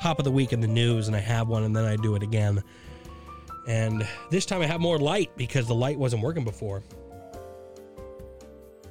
[0.00, 2.16] Hop of the Week and the news, and I have one, and then I do
[2.16, 2.64] it again.
[3.68, 6.82] And this time I have more light because the light wasn't working before.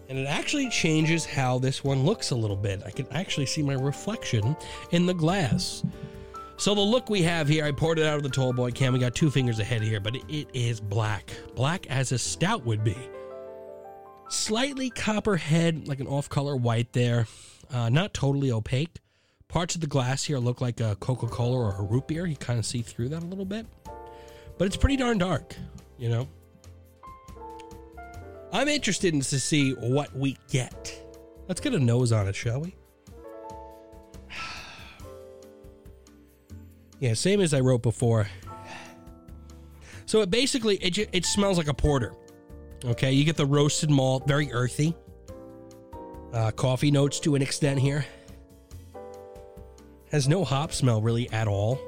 [0.07, 2.83] And it actually changes how this one looks a little bit.
[2.85, 4.55] I can actually see my reflection
[4.91, 5.83] in the glass.
[6.57, 8.93] So the look we have here, I poured it out of the tall boy can.
[8.93, 11.31] We got two fingers ahead here, but it is black.
[11.55, 12.95] Black as a stout would be.
[14.29, 17.27] Slightly copperhead, like an off-color white there.
[17.71, 18.99] Uh, not totally opaque.
[19.47, 22.25] Parts of the glass here look like a Coca-Cola or a root beer.
[22.25, 23.65] You kind of see through that a little bit.
[24.57, 25.55] But it's pretty darn dark,
[25.97, 26.27] you know?
[28.51, 30.99] I'm interested in to see what we get.
[31.47, 32.75] Let's get a nose on it, shall we?
[36.99, 38.27] Yeah, same as I wrote before.
[40.05, 42.13] So it basically it it smells like a porter.
[42.85, 44.95] Okay, you get the roasted malt, very earthy.
[46.33, 48.05] Uh, coffee notes to an extent here.
[50.11, 51.79] Has no hop smell really at all.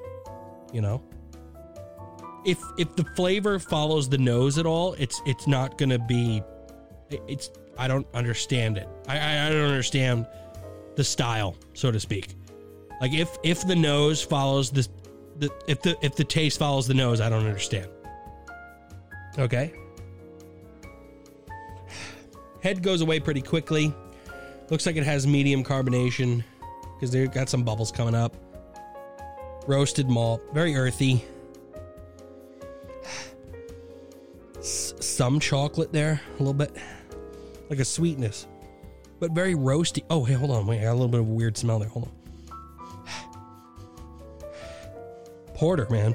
[0.74, 1.04] You know,
[2.46, 6.42] if if the flavor follows the nose at all, it's it's not gonna be.
[7.28, 8.88] It's I don't understand it.
[9.08, 10.28] I I, I don't understand
[10.96, 12.36] the style, so to speak.
[13.02, 14.88] Like if if the nose follows the,
[15.38, 17.88] the if the if the taste follows the nose, I don't understand.
[19.38, 19.74] Okay.
[22.62, 23.94] Head goes away pretty quickly.
[24.70, 26.44] Looks like it has medium carbonation
[26.96, 28.36] because they got some bubbles coming up.
[29.68, 31.24] Roasted malt, very earthy.
[34.62, 36.76] Some chocolate there, a little bit,
[37.70, 38.48] like a sweetness,
[39.20, 40.04] but very roasty.
[40.10, 41.90] Oh, hey, hold on, wait, I got a little bit of a weird smell there.
[41.90, 42.12] Hold on.
[45.56, 46.14] Porter, man,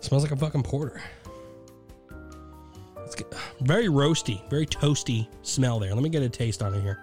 [0.00, 1.02] smells like a fucking porter.
[3.04, 3.26] It's good.
[3.60, 5.92] very roasty, very toasty smell there.
[5.92, 6.98] Let me get a taste on it here.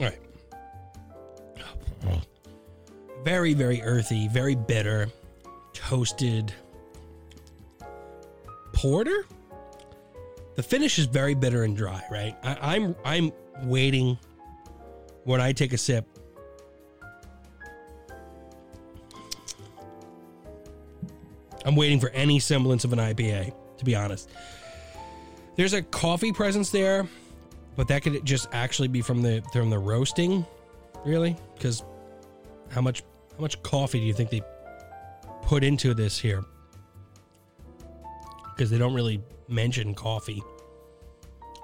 [0.00, 0.18] All right.
[3.24, 5.08] Very, very earthy, very bitter,
[5.72, 6.52] toasted
[8.72, 9.24] porter.
[10.56, 12.36] The finish is very bitter and dry, right?
[12.42, 13.32] I, I'm I'm
[13.62, 14.18] waiting
[15.24, 16.06] when I take a sip.
[21.64, 24.28] I'm waiting for any semblance of an IPA, to be honest.
[25.56, 27.06] There's a coffee presence there,
[27.76, 30.44] but that could just actually be from the from the roasting,
[31.04, 31.36] really?
[31.54, 31.84] Because
[32.70, 33.02] how much
[33.36, 34.42] how much coffee do you think they
[35.42, 36.42] put into this here?
[38.54, 40.42] Because they don't really mention coffee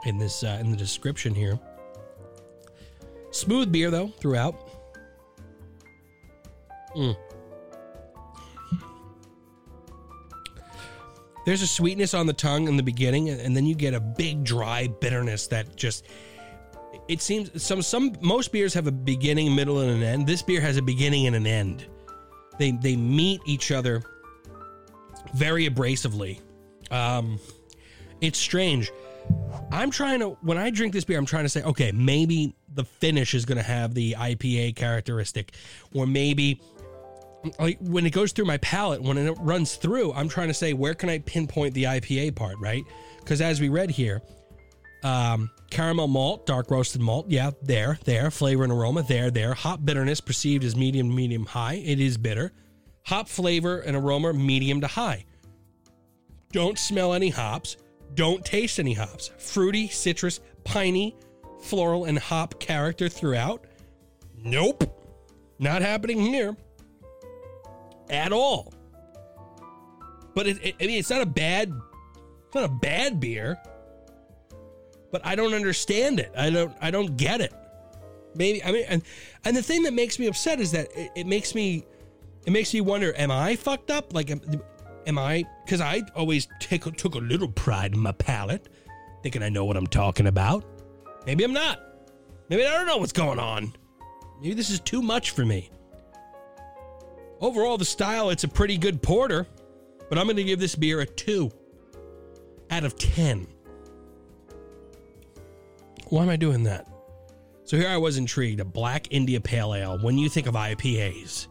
[0.04, 1.58] in this uh, in the description here.
[3.38, 4.68] Smooth beer though throughout.
[6.96, 7.16] Mm.
[11.46, 14.42] There's a sweetness on the tongue in the beginning, and then you get a big
[14.42, 16.04] dry bitterness that just
[17.06, 20.26] it seems some some most beers have a beginning, middle, and an end.
[20.26, 21.86] This beer has a beginning and an end.
[22.58, 24.02] They they meet each other
[25.32, 26.40] very abrasively.
[26.90, 27.38] Um,
[28.20, 28.90] it's strange.
[29.70, 32.84] I'm trying to when I drink this beer, I'm trying to say, okay, maybe the
[32.84, 35.52] finish is going to have the IPA characteristic,
[35.94, 36.60] or maybe
[37.58, 40.72] like when it goes through my palate, when it runs through, I'm trying to say
[40.72, 42.82] where can I pinpoint the IPA part, right?
[43.18, 44.22] Because as we read here,
[45.04, 49.54] um, caramel malt, dark roasted malt, yeah, there, there, flavor and aroma, there, there.
[49.54, 51.74] Hop bitterness perceived as medium, medium, high.
[51.74, 52.52] It is bitter.
[53.06, 55.24] Hop flavor and aroma, medium to high.
[56.52, 57.76] Don't smell any hops.
[58.14, 59.30] Don't taste any hops.
[59.38, 61.16] Fruity, citrus, piney,
[61.62, 63.64] floral, and hop character throughout.
[64.36, 64.84] Nope.
[65.58, 66.56] Not happening here
[68.10, 68.72] at all.
[70.34, 71.72] But it, it, I mean, it's not a bad,
[72.46, 73.58] it's not a bad beer.
[75.10, 76.30] But I don't understand it.
[76.36, 76.76] I don't.
[76.82, 77.52] I don't get it.
[78.34, 79.02] Maybe I mean, and
[79.44, 81.86] and the thing that makes me upset is that it, it makes me,
[82.44, 84.12] it makes me wonder: Am I fucked up?
[84.12, 84.30] Like,
[85.08, 85.44] am, I?
[85.64, 88.68] Because I always take took a little pride in my palate,
[89.22, 90.64] thinking I know what I'm talking about.
[91.26, 91.80] Maybe I'm not.
[92.48, 93.74] Maybe I don't know what's going on.
[94.40, 95.70] Maybe this is too much for me.
[97.40, 99.46] Overall, the style, it's a pretty good porter,
[100.08, 101.50] but I'm going to give this beer a 2
[102.70, 103.46] out of 10.
[106.08, 106.88] Why am I doing that?
[107.64, 108.60] So here I was intrigued.
[108.60, 109.98] A black India Pale Ale.
[109.98, 111.48] When you think of IPAs,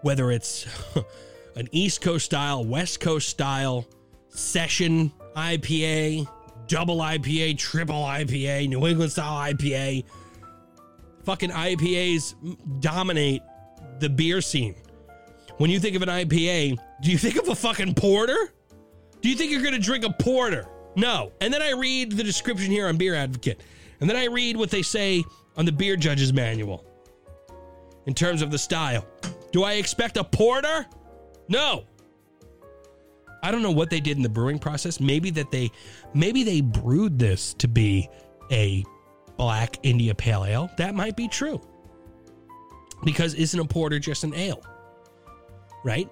[0.00, 0.66] whether it's
[1.56, 3.86] an East Coast style, West Coast style,
[4.28, 6.28] session IPA,
[6.66, 10.04] double IPA, triple IPA, New England style IPA,
[11.24, 12.34] fucking IPAs
[12.80, 13.42] dominate
[14.00, 14.74] the beer scene.
[15.58, 18.52] When you think of an IPA, do you think of a fucking porter?
[19.20, 20.66] Do you think you're going to drink a porter?
[20.96, 21.32] No.
[21.40, 23.60] And then I read the description here on Beer Advocate.
[24.00, 25.22] And then I read what they say
[25.56, 26.84] on the beer judge's manual
[28.06, 29.06] in terms of the style.
[29.52, 30.86] Do I expect a porter?
[31.52, 31.84] No.
[33.42, 35.00] I don't know what they did in the brewing process.
[35.00, 35.70] Maybe that they
[36.14, 38.08] maybe they brewed this to be
[38.50, 38.82] a
[39.36, 40.70] black India pale ale.
[40.78, 41.60] That might be true.
[43.04, 44.64] Because isn't a porter just an ale?
[45.84, 46.08] Right?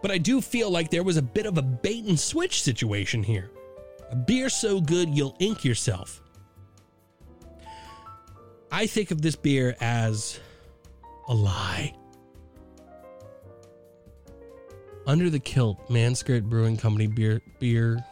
[0.00, 3.22] But I do feel like there was a bit of a bait and switch situation
[3.22, 3.50] here.
[4.10, 6.22] A beer so good you'll ink yourself.
[8.72, 10.40] I think of this beer as
[11.26, 11.94] a lie.
[15.08, 18.04] Under the Kilt, Manskirt Brewing Company beer beer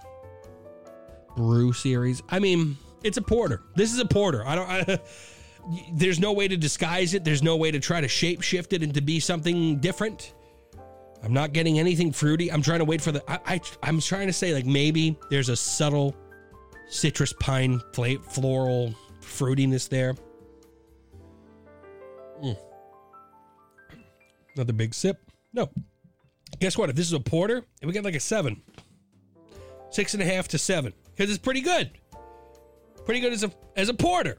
[1.37, 2.23] brew series.
[2.31, 3.61] I mean, it's a porter.
[3.75, 4.45] This is a porter.
[4.47, 4.69] I don't.
[4.69, 4.99] I,
[5.93, 7.23] there's no way to disguise it.
[7.23, 10.33] There's no way to try to shape shift it into be something different.
[11.23, 12.51] I'm not getting anything fruity.
[12.51, 13.23] I'm trying to wait for the.
[13.31, 16.17] I, I I'm trying to say like maybe there's a subtle
[16.89, 20.15] citrus pine floral fruitiness there.
[22.43, 22.57] Mm.
[24.55, 25.21] Another big sip.
[25.53, 25.69] No.
[26.59, 26.91] Guess what?
[26.91, 28.63] If this is a porter, and we get like a seven,
[29.91, 31.91] six and a half to seven, because it's pretty good.
[33.05, 34.39] Pretty good as a as a porter,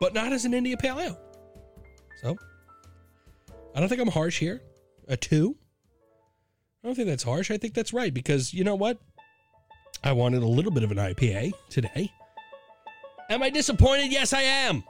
[0.00, 1.20] but not as an India Pale Ale.
[2.22, 2.36] So,
[3.74, 4.62] I don't think I'm harsh here.
[5.08, 5.56] A two.
[6.82, 7.50] I don't think that's harsh.
[7.50, 8.98] I think that's right because you know what?
[10.04, 12.12] I wanted a little bit of an IPA today.
[13.28, 14.12] Am I disappointed?
[14.12, 14.84] Yes, I am.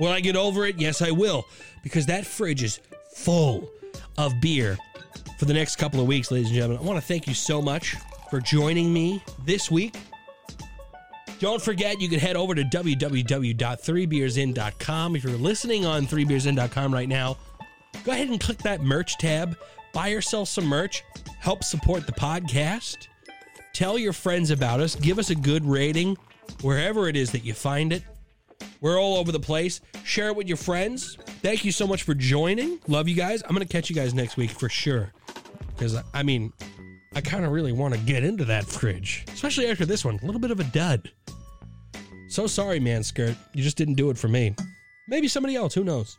[0.00, 0.78] Will I get over it?
[0.78, 1.44] Yes, I will.
[1.82, 2.80] Because that fridge is
[3.14, 3.68] full
[4.16, 4.78] of beer
[5.38, 6.84] for the next couple of weeks, ladies and gentlemen.
[6.84, 7.96] I want to thank you so much
[8.28, 9.96] for joining me this week.
[11.38, 15.16] Don't forget, you can head over to www.threebeersin.com.
[15.16, 17.36] If you're listening on threebeersin.com right now,
[18.04, 19.56] go ahead and click that merch tab.
[19.92, 21.04] Buy yourself some merch.
[21.38, 23.06] Help support the podcast.
[23.72, 24.96] Tell your friends about us.
[24.96, 26.16] Give us a good rating
[26.62, 28.02] wherever it is that you find it.
[28.80, 29.80] We're all over the place.
[30.02, 31.16] Share it with your friends.
[31.40, 32.80] Thank you so much for joining.
[32.88, 33.42] Love you guys.
[33.42, 35.12] I'm going to catch you guys next week for sure.
[35.68, 36.52] Because, I mean,
[37.14, 40.18] I kind of really want to get into that fridge, especially after this one.
[40.22, 41.10] A little bit of a dud.
[42.28, 43.36] So sorry, man, skirt.
[43.54, 44.54] You just didn't do it for me.
[45.08, 45.74] Maybe somebody else.
[45.74, 46.18] Who knows?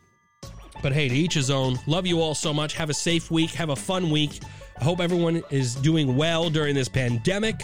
[0.82, 1.78] But hey, to each his own.
[1.86, 2.74] Love you all so much.
[2.74, 3.50] Have a safe week.
[3.50, 4.40] Have a fun week.
[4.80, 7.60] I hope everyone is doing well during this pandemic.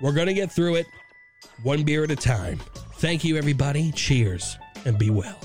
[0.00, 0.86] We're going to get through it
[1.62, 2.60] one beer at a time.
[2.94, 3.90] Thank you, everybody.
[3.92, 5.36] Cheers and be well.